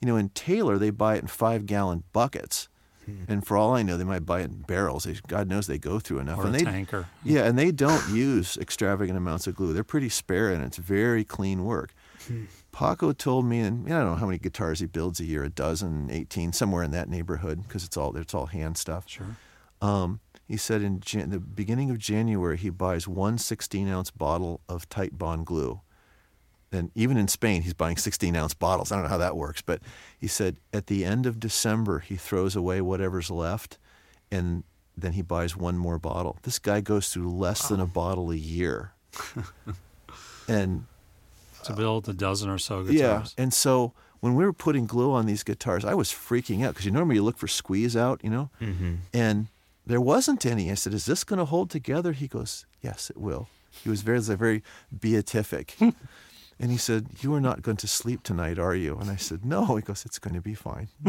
[0.00, 2.68] You know, in Taylor, they buy it in five gallon buckets.
[3.06, 3.24] Hmm.
[3.28, 5.04] And for all I know, they might buy it in barrels.
[5.04, 6.38] They, God knows they go through enough.
[6.38, 7.06] Or and a they, tanker.
[7.22, 9.72] yeah, and they don't use extravagant amounts of glue.
[9.72, 11.94] They're pretty spare, and it's very clean work.
[12.26, 12.44] Hmm.
[12.72, 15.48] Paco told me, and I don't know how many guitars he builds a year, a
[15.48, 19.04] dozen, 18, somewhere in that neighborhood, because it's all it's all hand stuff.
[19.06, 19.36] Sure.
[19.80, 24.60] Um, he said in Jan- the beginning of January, he buys one 16 ounce bottle
[24.68, 25.80] of Titebond glue.
[26.72, 28.90] And even in Spain, he's buying 16 ounce bottles.
[28.90, 29.80] I don't know how that works, but
[30.18, 33.78] he said at the end of December, he throws away whatever's left
[34.32, 34.64] and
[34.96, 36.36] then he buys one more bottle.
[36.42, 38.92] This guy goes through less than a bottle a year.
[40.48, 40.86] and
[41.64, 43.34] To build a dozen or so Uh, yeah, guitars.
[43.38, 46.86] and so when we were putting glue on these guitars, I was freaking out because
[46.86, 48.94] you normally you look for squeeze out, you know, Mm-hmm.
[49.12, 49.48] and
[49.86, 50.70] there wasn't any.
[50.70, 53.48] I said, "Is this going to hold together?" He goes, "Yes, it will."
[53.82, 54.62] He was very, very
[54.92, 59.16] beatific, and he said, "You are not going to sleep tonight, are you?" And I
[59.16, 60.88] said, "No." He goes, "It's going to be fine."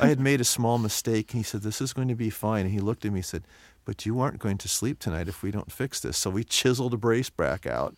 [0.00, 2.66] I had made a small mistake, and he said, "This is going to be fine."
[2.66, 3.44] And he looked at me and said,
[3.84, 6.94] "But you aren't going to sleep tonight if we don't fix this." So we chiseled
[6.94, 7.96] a brace back out,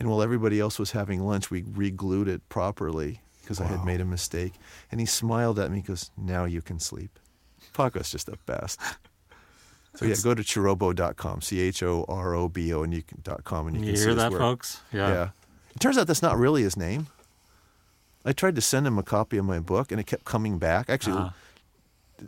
[0.00, 4.00] and while everybody else was having lunch, we re-glued it properly because I had made
[4.00, 4.54] a mistake.
[4.90, 5.78] And he smiled at me.
[5.78, 7.18] He goes, "Now you can sleep."
[7.74, 8.78] Paco's just the best.
[9.94, 13.20] So yeah, go to chorobo.com, C H O R O B O, and you can
[13.22, 14.40] dot com, and you, You can see hear that, work.
[14.40, 14.80] folks?
[14.92, 15.08] Yeah.
[15.08, 15.28] Yeah,
[15.74, 17.08] It turns out that's not really his name.
[18.24, 20.88] I tried to send him a copy of my book, and it kept coming back.
[20.88, 21.30] Actually, Uh-huh.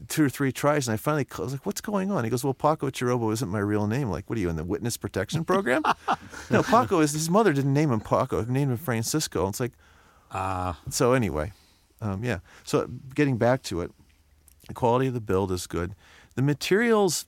[0.09, 2.43] two or three tries, and I finally I was like, "What's going on?" He goes,
[2.45, 4.11] "Well, Paco Chorobo isn't my real name.
[4.11, 5.83] Like, what are you in the witness protection program?"
[6.51, 8.45] no, Paco is his mother didn't name him Paco.
[8.45, 9.41] He named him Francisco.
[9.47, 9.73] And It's like,
[10.33, 11.53] Ah, so anyway,
[12.03, 12.41] um, yeah.
[12.65, 13.93] So getting back to it,
[14.67, 15.95] the quality of the build is good.
[16.35, 17.25] The materials,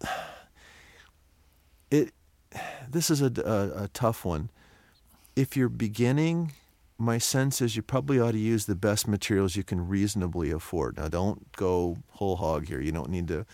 [1.90, 2.12] it,
[2.88, 4.50] this is a, a, a tough one.
[5.36, 6.52] If you're beginning,
[6.98, 10.96] my sense is you probably ought to use the best materials you can reasonably afford.
[10.96, 12.80] Now, don't go whole hog here.
[12.80, 13.46] You don't need to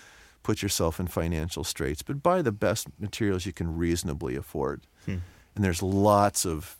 [0.42, 4.82] put yourself in financial straits, but buy the best materials you can reasonably afford.
[5.04, 5.18] Hmm.
[5.54, 6.76] And there's lots of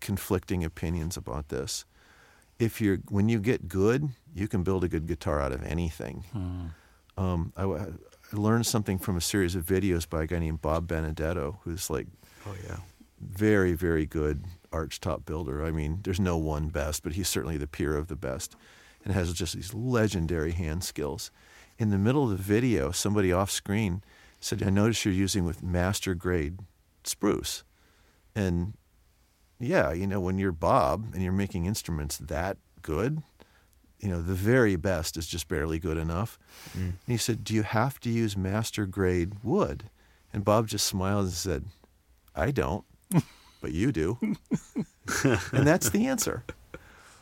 [0.00, 1.84] conflicting opinions about this.
[2.58, 6.24] If you're when you get good, you can build a good guitar out of anything.
[7.18, 7.86] Um, I,
[8.32, 11.88] I learned something from a series of videos by a guy named Bob Benedetto, who's
[11.90, 12.06] like
[12.46, 12.78] Oh yeah.
[13.20, 15.64] very, very good arch top builder.
[15.64, 18.56] I mean, there's no one best, but he's certainly the peer of the best
[19.04, 21.30] and has just these legendary hand skills.
[21.78, 24.02] In the middle of the video, somebody off screen
[24.40, 26.58] said, I noticed you're using with master grade
[27.04, 27.62] spruce.
[28.34, 28.74] And
[29.58, 33.22] yeah, you know, when you're Bob and you're making instruments that good,
[34.00, 36.38] you know, the very best is just barely good enough.
[36.74, 39.90] And he said, Do you have to use master grade wood?
[40.32, 41.64] And Bob just smiled and said,
[42.34, 42.84] I don't,
[43.60, 44.18] but you do.
[45.24, 46.44] and that's the answer.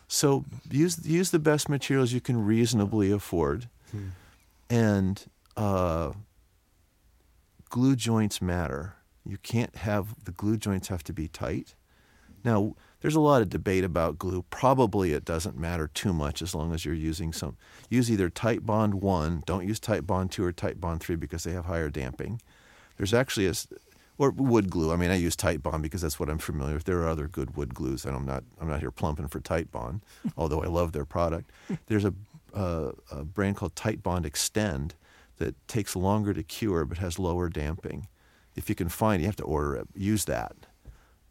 [0.09, 3.69] So use use the best materials you can reasonably afford,
[4.69, 5.25] and
[5.57, 6.13] uh,
[7.71, 8.95] glue joints matter.
[9.25, 11.75] You can't have the glue joints have to be tight.
[12.45, 12.75] Now,
[13.05, 14.47] there's a lot of debate about glue.
[14.49, 17.59] Probably it doesn't matter too much as long as you're using some.
[17.91, 19.43] Use either Titebond one.
[19.45, 22.41] Don't use Titebond two or Titebond three because they have higher damping.
[22.97, 23.53] There's actually a
[24.17, 24.91] or wood glue.
[24.91, 26.85] I mean, I use Titebond because that's what I'm familiar with.
[26.85, 30.01] There are other good wood glues, and I'm not I'm not here plumping for Titebond,
[30.39, 31.53] although I love their product.
[31.89, 32.15] There's a,
[32.55, 34.95] uh, a brand called Titebond Extend
[35.37, 38.07] that takes longer to cure but has lower damping.
[38.57, 39.89] If you can find, it, you have to order it.
[39.95, 40.57] Use that.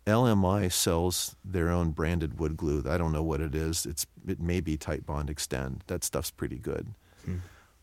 [0.05, 2.83] LMI sells their own branded wood glue.
[2.87, 3.85] I don't know what it is.
[3.85, 5.83] It's it may be Titebond Extend.
[5.87, 6.93] That stuff's pretty good.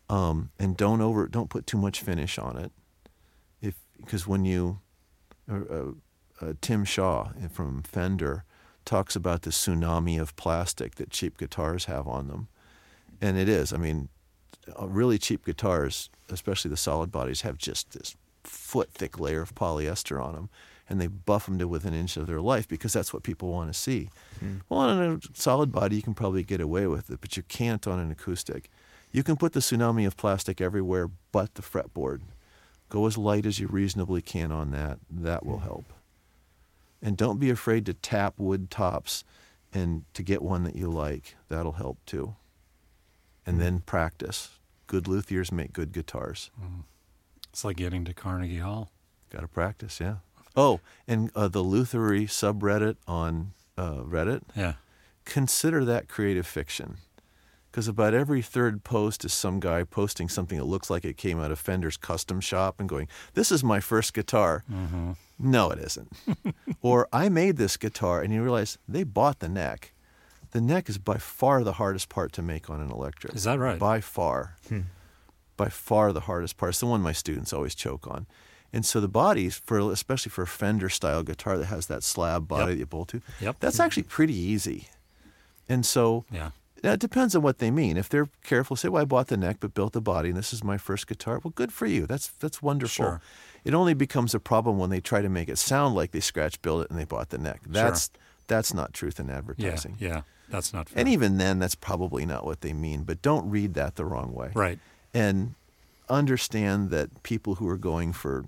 [0.09, 2.71] Um, and don't over don't put too much finish on it.
[3.61, 4.79] If because when you
[5.49, 5.91] uh, uh,
[6.41, 8.43] uh, Tim Shaw from Fender
[8.85, 12.47] talks about the tsunami of plastic that cheap guitars have on them,
[13.21, 13.73] and it is.
[13.73, 14.09] I mean,
[14.79, 19.55] uh, really cheap guitars, especially the solid bodies, have just this foot thick layer of
[19.55, 20.49] polyester on them,
[20.91, 23.49] and they buff them to within an inch of their life because that's what people
[23.49, 24.09] want to see.
[24.41, 24.57] Hmm.
[24.67, 27.87] Well, on a solid body, you can probably get away with it, but you can't
[27.87, 28.69] on an acoustic.
[29.13, 32.23] You can put the tsunami of plastic everywhere but the fretboard.
[32.89, 34.99] Go as light as you reasonably can on that.
[35.09, 35.65] That will hmm.
[35.65, 35.85] help.
[37.01, 39.23] And don't be afraid to tap wood tops
[39.73, 41.35] and to get one that you like.
[41.47, 42.35] That'll help too.
[43.45, 43.61] And hmm.
[43.61, 44.49] then practice.
[44.87, 46.51] Good luthiers make good guitars.
[47.49, 48.91] it's like getting to Carnegie Hall.
[49.29, 50.15] Got to practice, yeah.
[50.55, 54.73] Oh, and uh, the Luthery subreddit on uh, Reddit, Yeah.
[55.25, 56.97] consider that creative fiction.
[57.71, 61.39] Because about every third post is some guy posting something that looks like it came
[61.39, 64.65] out of Fender's custom shop and going, This is my first guitar.
[65.39, 66.11] No, it isn't.
[66.81, 69.93] or I made this guitar, and you realize they bought the neck.
[70.51, 73.33] The neck is by far the hardest part to make on an electric.
[73.35, 73.79] Is that right?
[73.79, 74.57] By far.
[75.55, 76.71] By far the hardest part.
[76.71, 78.25] It's the one my students always choke on.
[78.73, 82.47] And so the bodies, for especially for a Fender style guitar that has that slab
[82.47, 82.69] body Yep.
[82.69, 83.57] that you bolt to, Yep.
[83.59, 83.83] that's mm-hmm.
[83.85, 84.87] actually pretty easy.
[85.67, 86.51] And so Yeah.
[86.83, 87.97] now, it depends on what they mean.
[87.97, 90.53] If they're careful, say, "Well, I bought the neck but built the body, and this
[90.53, 92.05] is my first guitar." Well, good for you.
[92.07, 93.05] That's that's wonderful.
[93.05, 93.21] Sure.
[93.63, 96.61] It only becomes a problem when they try to make it sound like they scratch
[96.61, 97.61] built it and they bought the neck.
[97.67, 98.09] That's
[98.47, 99.37] that's not truth in Yeah.
[99.37, 99.97] advertising.
[99.99, 100.21] Yeah.
[100.49, 100.99] That's not fair.
[100.99, 103.03] And even then, that's probably not what they mean.
[103.03, 104.51] But don't read that the wrong way.
[104.55, 104.79] right.
[105.13, 105.55] And
[106.09, 108.45] understand that people who are going for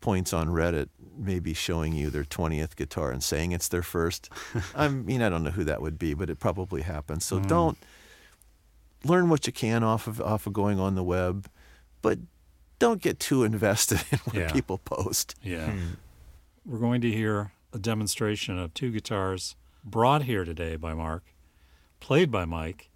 [0.00, 4.30] points on Reddit maybe showing you their 20th guitar and saying it's their first.
[4.74, 7.24] I mean, I don't know who that would be, but it probably happens.
[7.24, 7.46] So hmm.
[7.46, 7.78] don't
[9.04, 11.48] learn what you can off of off of going on the web,
[12.02, 12.18] but
[12.78, 14.52] don't get too invested in what Yeah.
[14.52, 15.34] people post.
[15.42, 15.72] Yeah.
[15.72, 15.86] Hmm.
[16.64, 21.24] We're going to hear a demonstration of two guitars brought here today by Mark,
[22.00, 22.90] played by Mike.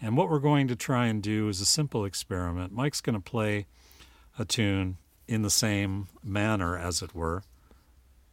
[0.00, 2.72] And what we're going to try and do is a simple experiment.
[2.72, 3.66] Mike's going to play
[4.38, 4.98] a tune
[5.28, 7.42] in the same manner, as it were,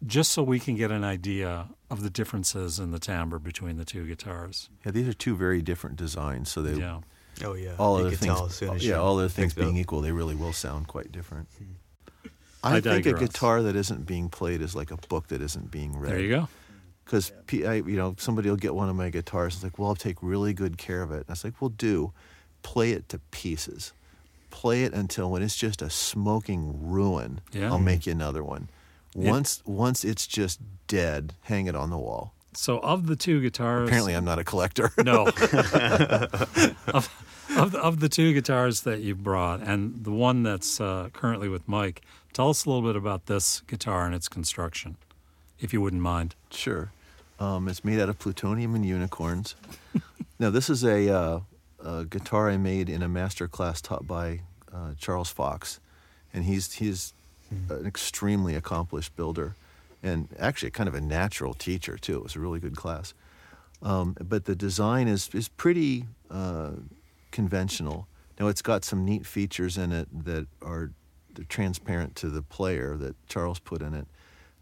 [0.06, 3.86] just so we can get an idea of the differences in the timbre between the
[3.86, 4.70] two guitars.
[4.86, 7.02] Yeah, these are two very different designs, so they Yeah.
[7.43, 7.76] Oh yeah.
[7.78, 9.68] all you other things, tell as soon as yeah, all other things picked it up.
[9.74, 11.50] being equal, they really will sound quite different.
[11.58, 12.30] Hmm.
[12.64, 15.70] I I think a guitar that isn't being played is like a book that isn't
[15.70, 16.14] being read.
[16.14, 16.48] There you go.
[17.04, 19.56] because you know somebody will get one of my guitars.
[19.56, 21.18] It's like, well, I'll take really good care of it.
[21.18, 22.12] And I was like, well, do
[22.64, 23.93] play it to pieces.
[24.50, 27.72] Play it until when it's just a smoking ruin, Yeah.
[27.72, 28.70] I'll make you another one.
[29.14, 32.34] Once once it's just dead, hang it on the wall.
[32.54, 34.91] So of the two guitars, Apparently, I'm not a collector.
[35.04, 35.26] no.
[36.88, 37.10] of,
[37.58, 41.50] of, the, of the two guitars that you brought, and the one that's uh, currently
[41.50, 42.02] with Mike,
[42.34, 44.96] tell us a little bit about this guitar and its construction,
[45.60, 46.36] if you wouldn't mind.
[46.50, 46.91] Sure.
[47.39, 49.56] Um, it's made out of plutonium and unicorns.
[50.39, 51.39] now, this is a, uh,
[51.86, 54.42] a guitar I made in a master class taught by
[54.74, 55.80] uh, Charles Fox,
[56.34, 57.14] and he's he's
[57.70, 59.56] an extremely accomplished builder,
[60.04, 62.18] and actually kind of a natural teacher too.
[62.18, 63.14] It was a really good class.
[63.82, 66.72] Um, but the design is is pretty uh,
[67.32, 68.08] conventional.
[68.40, 70.92] Now, it's got some neat features in it that are
[71.48, 74.08] transparent to the player that Charles put in it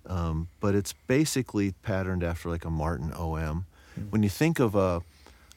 [0.06, 3.66] um, but it's basically patterned after like a Martin OM.
[4.10, 5.02] When you think of a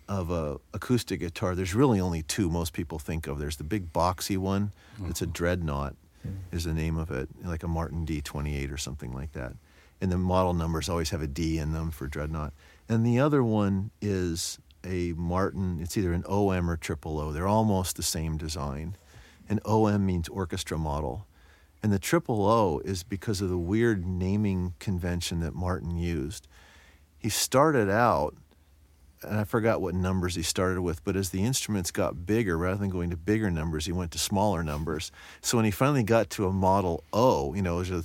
[0.08, 3.38] of a acoustic guitar, there's really only two most people think of.
[3.38, 4.72] There's the big boxy one.
[5.08, 5.32] It's a mm-hmm.
[5.32, 5.96] dreadnought,
[6.26, 6.34] mm.
[6.52, 9.54] is the name of it, like a Martin D28 or something like that.
[10.00, 12.52] And the model numbers always have a D in them for dreadnought.
[12.88, 15.78] And the other one is a Martin.
[15.80, 17.32] It's either an OM or triple O.
[17.32, 18.96] They're almost the same design.
[19.48, 21.26] And OM means orchestra model.
[21.82, 26.48] And the triple O is because of the weird naming convention that Martin used.
[27.18, 28.34] He started out,
[29.22, 32.78] and I forgot what numbers he started with, but as the instruments got bigger, rather
[32.78, 35.10] than going to bigger numbers, he went to smaller numbers.
[35.40, 38.04] So when he finally got to a model O, you know, it was a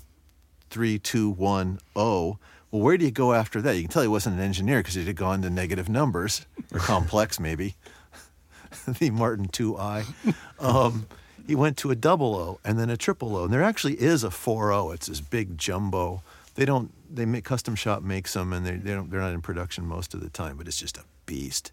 [0.69, 2.37] three, two, one, O.
[2.71, 3.75] Well, where do you go after that?
[3.75, 6.79] You can tell he wasn't an engineer because he'd have gone to negative numbers or
[6.79, 7.75] complex, maybe.
[8.87, 10.05] the Martin 2i.
[10.59, 11.07] Um,
[11.45, 13.43] he went to a double O and then a triple O.
[13.43, 14.93] And there actually is a 4O.
[14.93, 16.23] It's this big jumbo.
[16.55, 19.41] They don't, they make, custom shop makes them and they, they don't, they're not in
[19.41, 21.71] production most of the time, but it's just a beast.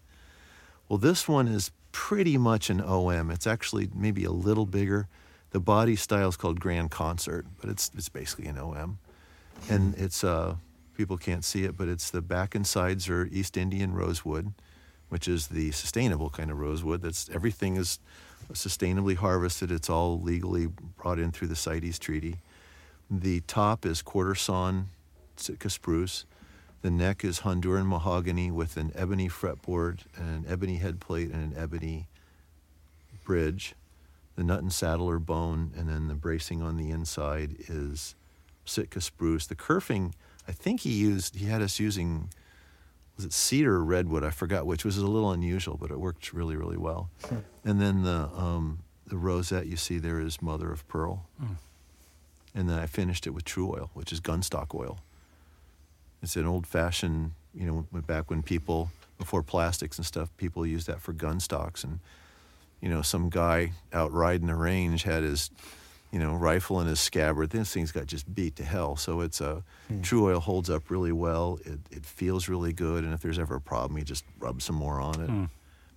[0.87, 3.31] Well, this one is pretty much an OM.
[3.31, 5.07] It's actually maybe a little bigger.
[5.51, 8.99] The body style is called Grand Concert, but it's, it's basically an OM.
[9.69, 10.55] And it's, uh,
[10.95, 14.53] people can't see it, but it's the back and sides are East Indian rosewood,
[15.09, 17.01] which is the sustainable kind of rosewood.
[17.01, 17.99] That's everything is
[18.53, 19.71] sustainably harvested.
[19.71, 20.67] It's all legally
[20.97, 22.37] brought in through the CITES Treaty.
[23.09, 24.89] The top is quarter sawn
[25.39, 26.25] Sitka spruce.
[26.81, 31.53] The neck is Honduran mahogany with an ebony fretboard and an ebony headplate and an
[31.57, 32.07] ebony
[33.25, 33.75] bridge.
[34.35, 38.15] The nut and saddle are bone, and then the bracing on the inside is
[38.63, 39.45] Sitka spruce.
[39.45, 40.13] The kerfing,
[40.47, 42.29] I think he used, he had us using,
[43.17, 44.23] was it cedar or redwood?
[44.23, 47.09] I forgot which, was a little unusual, but it worked really, really well.
[47.65, 48.79] And then the um,
[49.09, 51.25] the rosette you see there is mother of pearl.
[52.55, 54.99] And then I finished it with Tru-Oil, which is gunstock oil.
[56.21, 60.87] It's an old fashioned, you know, back when people before plastics and stuff, people used
[60.87, 61.99] that for gun stocks and
[62.81, 65.49] you know, some guy out riding the range had his,
[66.11, 67.49] you know, rifle in his scabbard.
[67.49, 68.95] This thing's got just beat to hell.
[68.95, 69.63] So it's a
[70.01, 71.59] Tru-Oil holds up really well.
[71.65, 74.75] It it feels really good, and if there's ever a problem, you just rub some
[74.75, 75.29] more on it.
[75.29, 75.45] Hmm.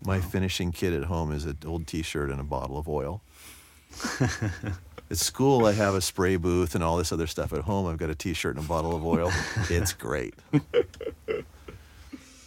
[0.05, 3.23] My finishing kit at home is an old T-shirt and a bottle of oil.
[5.11, 7.53] at school, I have a spray booth and all this other stuff.
[7.53, 9.31] At home, I've got a T-shirt and a bottle of oil.
[9.71, 10.35] it's great.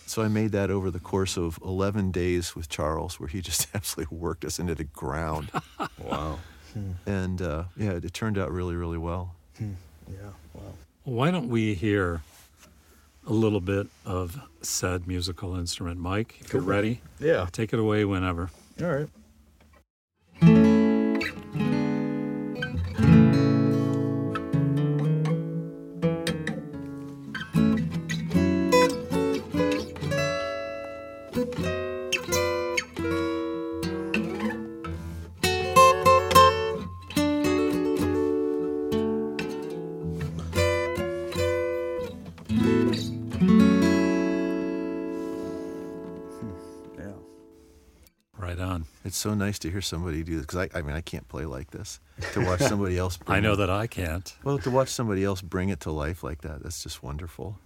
[0.08, 3.68] So I made that over the course of 11 days with Charles, where he just
[3.74, 5.50] absolutely worked us into the ground.
[6.00, 6.38] Wow.
[7.08, 9.34] And uh, yeah, it turned out really, really well.
[9.60, 9.66] Yeah.
[10.54, 10.74] Wow.
[11.06, 12.22] Why don't we hear
[13.26, 16.00] a little bit of said musical instrument?
[16.00, 17.48] Mike, if you're ready, Yeah.
[17.52, 18.52] take it away whenever.
[18.82, 19.10] All right.
[49.26, 51.72] So nice to hear somebody do this because I, I mean, I can't play like
[51.72, 52.00] this.
[52.34, 54.32] To watch somebody else, bring I know it- that I can't.
[54.44, 57.58] Well, to watch somebody else bring it to life like that, that's just wonderful.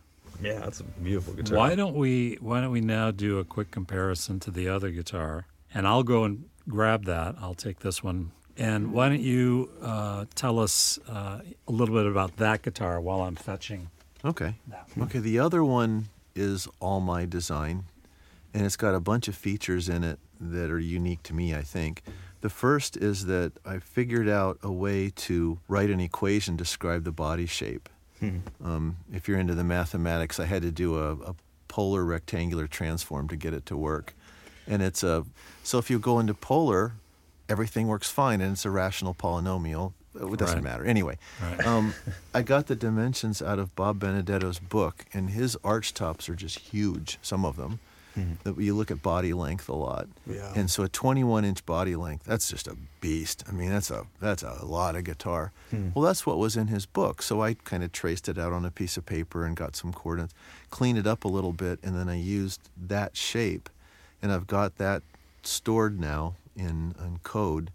[0.42, 1.58] Yeah, that's a beautiful guitar.
[1.58, 5.48] Why don't we why don't we now do a quick comparison to the other guitar?
[5.74, 7.36] And I'll go and grab that.
[7.42, 8.32] I'll take this one.
[8.58, 13.22] And why don't you uh, tell us uh, a little bit about that guitar while
[13.22, 13.90] I'm fetching
[14.24, 14.56] Okay.
[14.68, 17.84] that Okay, the other one is all my design,
[18.54, 21.62] and it's got a bunch of features in it that are unique to me, I
[21.62, 22.04] think.
[22.42, 27.04] The first is that I figured out a way to write an equation to describe
[27.04, 27.90] the body shape.
[28.64, 31.36] Um, if you're into the mathematics, I had to do a, a
[31.70, 34.14] polar rectangular transform to get it to work.
[34.68, 35.26] And it's a
[35.64, 36.94] so if you go into polar,
[37.48, 39.94] everything works fine, and it's a rational polynomial.
[40.16, 40.64] It doesn't Right.
[40.64, 41.18] matter anyway.
[41.42, 41.66] Right.
[41.66, 41.94] Um,
[42.34, 46.60] I got the dimensions out of Bob Benedetto's book, and his arch tops are just
[46.60, 47.20] huge.
[47.22, 47.80] Some of them.
[48.18, 48.34] Mm-hmm.
[48.44, 50.52] That You look at body length a lot, Yeah.
[50.56, 52.26] and so a 21 inch body length.
[52.26, 53.44] That's just a beast.
[53.48, 55.52] I mean, that's a that's a lot of guitar.
[55.70, 55.90] Hmm.
[55.94, 57.22] Well, that's what was in his book.
[57.22, 59.94] So I kind of traced it out on a piece of paper and got some
[59.94, 60.34] coordinates,
[60.70, 63.70] cleaned it up a little bit, and then I used that shape,
[64.22, 65.04] and I've got that
[65.44, 67.72] stored now in, in code.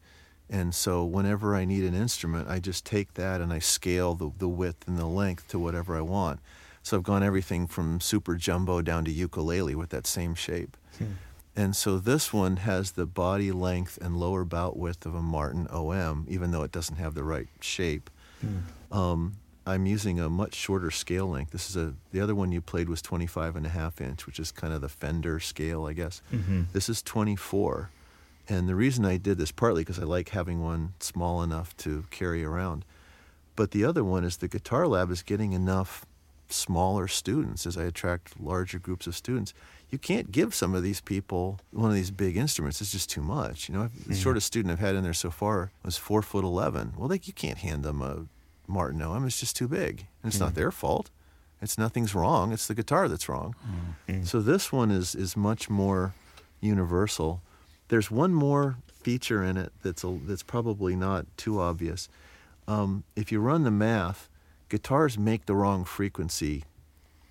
[0.51, 4.31] And so whenever I need an instrument, I just take that and I scale the,
[4.39, 6.41] the width and the length to whatever I want.
[6.85, 10.77] So I've gone everything from super jumbo down to ukulele with that same shape.
[10.99, 11.13] Hmm.
[11.57, 15.67] And so this one has the body length and lower bout width of a Martin
[15.71, 18.11] OM, even though it doesn't have the right shape.
[18.43, 18.97] Hmm.
[18.97, 21.53] Um, I'm using a much shorter scale length.
[21.53, 24.39] This is a the other one you played was 25 and a half inch, which
[24.39, 26.21] is kind of the Fender scale, I guess.
[26.31, 26.65] Mm-hmm.
[26.75, 27.89] This is 24.
[28.47, 32.05] And the reason I did this partly because I like having one small enough to
[32.11, 32.85] carry around.
[33.57, 36.05] But the other one is the Guitar Lab is getting enough
[36.49, 39.55] smaller students as I attract larger groups of students.
[39.91, 42.81] You can't give some of these people one of these big instruments.
[42.81, 43.69] It's just too much.
[43.69, 46.95] You know, the shortest student I've had in there so far was four foot eleven.
[46.97, 48.27] Well, they, you can't hand them a
[48.67, 49.27] Martin OM.
[49.27, 51.11] It's just too big, and it's not their fault.
[51.63, 52.53] It's nothing's wrong.
[52.53, 53.55] It's the guitar that's wrong.
[54.25, 56.13] So this one is is much more
[56.61, 57.41] universal.
[57.89, 62.09] There's one more feature in it that's a, that's probably not too obvious.
[62.67, 64.29] Um, if you run the math,
[64.75, 66.65] guitars make the wrong frequency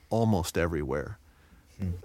[0.10, 1.20] almost everywhere.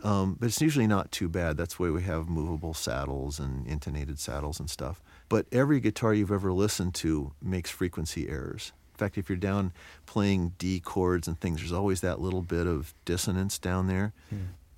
[0.03, 1.57] Um, but it's usually not too bad.
[1.57, 5.01] That's why we have movable saddles and intonated saddles and stuff.
[5.29, 8.73] But every guitar you've ever listened to makes frequency errors.
[8.95, 9.73] In fact, if you're down
[10.07, 14.13] playing D chords and things, there's always that little bit of dissonance down there.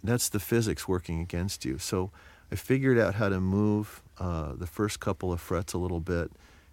[0.04, 1.78] That's the physics working against you.
[1.78, 2.10] So
[2.52, 6.30] I figured out how to move uh, the first couple of frets a little bit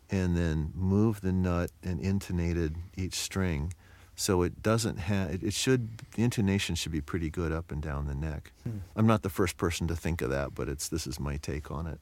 [0.10, 3.74] and then move the nut and intonated each string.
[4.16, 7.82] So it doesn't have it, it should the intonation should be pretty good up and
[7.82, 8.52] down the neck.
[8.96, 11.70] I'm not the first person to think of that but it's this is my take
[11.70, 12.00] on it.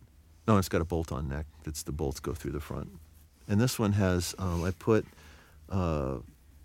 [0.48, 1.46] No it's got a bolt on neck.
[1.64, 2.90] That's the bolts go through the front.
[3.48, 5.06] And this one has um, i put
[5.70, 6.18] uh,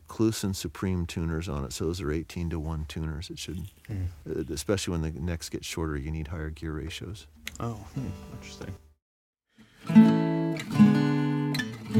[0.08, 3.30] Kluson Supreme tuners on it, so those are 18 to 1 tuners.
[3.30, 7.28] It should, uh, especially when the necks get shorter, you need higher gear ratios.
[7.60, 8.74] Oh, hmm, interesting.
[11.90, 11.98] So,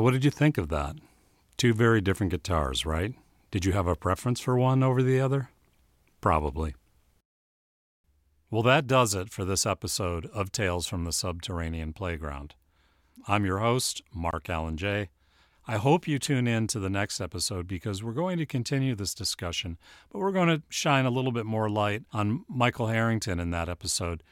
[0.00, 0.96] what did you think of that?
[1.56, 3.14] Two very different guitars, right?
[3.50, 5.50] Did you have a preference for one over the other?
[6.20, 6.76] Probably.
[8.48, 12.54] Well, that does it for this episode of Tales from the Subterranean Playground.
[13.26, 15.08] I'm your host, Mark Allen Jay.
[15.66, 19.14] I hope you tune in to the next episode because we're going to continue this
[19.14, 19.78] discussion,
[20.12, 23.68] but we're going to shine a little bit more light on Michael Harrington in that
[23.68, 24.22] episode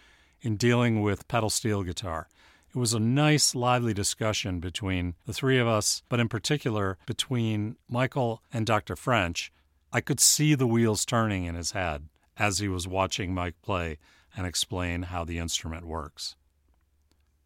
[0.40, 2.28] in dealing with pedal steel guitar.
[2.74, 7.76] It was a nice, lively discussion between the three of us, but in particular between
[7.88, 8.94] Michael and Dr.
[8.94, 9.52] French.
[9.90, 13.98] I could see the wheels turning in his head as he was watching Mike play
[14.36, 16.36] and explain how the instrument works.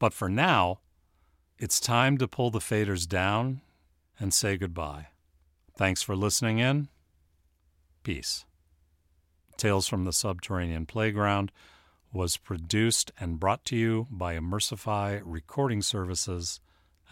[0.00, 0.80] But for now,
[1.56, 3.60] it's time to pull the faders down
[4.18, 5.08] and say goodbye.
[5.76, 6.88] Thanks for listening in.
[8.02, 8.44] Peace.
[9.56, 11.52] Tales from the Subterranean Playground
[12.12, 16.60] was produced and brought to you by Immersify Recording Services,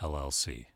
[0.03, 0.67] LLC.